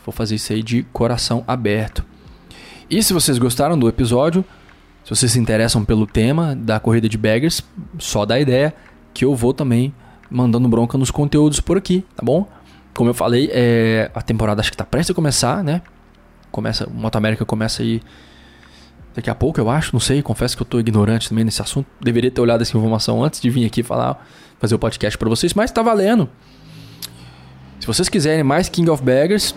Vou 0.05 0.13
fazer 0.13 0.37
isso 0.37 0.53
aí 0.53 0.63
de 0.63 0.85
coração 0.85 1.45
aberto. 1.47 2.05
E 2.89 3.03
se 3.03 3.13
vocês 3.13 3.39
gostaram 3.39 3.79
do 3.79 3.89
episódio, 3.89 4.45
se 5.05 5.11
vocês 5.11 5.33
se 5.33 5.39
interessam 5.39 5.85
pelo 5.85 6.07
tema 6.07 6.55
da 6.55 6.79
corrida 6.79 7.09
de 7.09 7.19
baggers, 7.19 7.63
só 7.99 8.25
dá 8.25 8.39
ideia 8.39 8.75
que 9.13 9.25
eu 9.25 9.35
vou 9.35 9.53
também 9.53 9.93
mandando 10.31 10.69
bronca 10.69 10.97
nos 10.97 11.11
conteúdos 11.11 11.61
por 11.61 11.77
aqui, 11.77 12.05
tá 12.15 12.25
bom? 12.25 12.49
Como 12.95 13.11
eu 13.11 13.15
falei, 13.15 13.51
é, 13.53 14.11
a 14.15 14.23
temporada 14.23 14.61
acho 14.61 14.71
que 14.71 14.77
tá 14.77 14.85
prestes 14.85 15.11
a 15.11 15.15
começar, 15.15 15.63
né? 15.63 15.83
Começa, 16.51 16.89
Moto 16.89 17.17
América 17.17 17.45
começa 17.45 17.83
aí 17.83 18.01
daqui 19.17 19.31
a 19.31 19.35
pouco, 19.35 19.59
eu 19.59 19.71
acho, 19.71 19.95
não 19.95 20.01
sei, 20.01 20.23
confesso 20.23 20.55
que 20.55 20.63
eu 20.63 20.67
tô 20.67 20.79
ignorante 20.79 21.31
também 21.31 21.43
nesse 21.43 21.63
assunto. 21.63 21.87
Deveria 22.01 22.31
ter 22.31 22.41
olhado 22.41 22.61
essa 22.61 22.77
informação 22.77 23.25
antes 23.25 23.41
de 23.41 23.49
vir 23.49 23.65
aqui 23.65 23.83
falar, 23.83 24.25
fazer 24.61 24.75
o 24.75 24.79
podcast 24.79 25.17
para 25.17 25.29
vocês, 25.29 25.55
mas 25.55 25.71
tá 25.71 25.83
valendo. 25.83 26.29
Se 27.81 27.87
vocês 27.87 28.09
quiserem 28.09 28.45
mais 28.45 28.69
King 28.69 28.91
of 28.91 29.03
Baggers, 29.03 29.55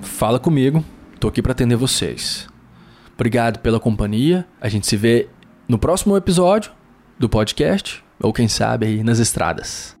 fala 0.00 0.38
comigo. 0.38 0.82
Tô 1.20 1.28
aqui 1.28 1.42
para 1.42 1.52
atender 1.52 1.76
vocês. 1.76 2.48
Obrigado 3.14 3.58
pela 3.58 3.78
companhia. 3.78 4.46
A 4.60 4.68
gente 4.68 4.86
se 4.86 4.96
vê 4.96 5.28
no 5.68 5.78
próximo 5.78 6.16
episódio 6.16 6.72
do 7.18 7.28
podcast 7.28 8.02
ou 8.20 8.32
quem 8.32 8.48
sabe 8.48 8.86
aí 8.86 9.04
nas 9.04 9.18
estradas. 9.18 9.96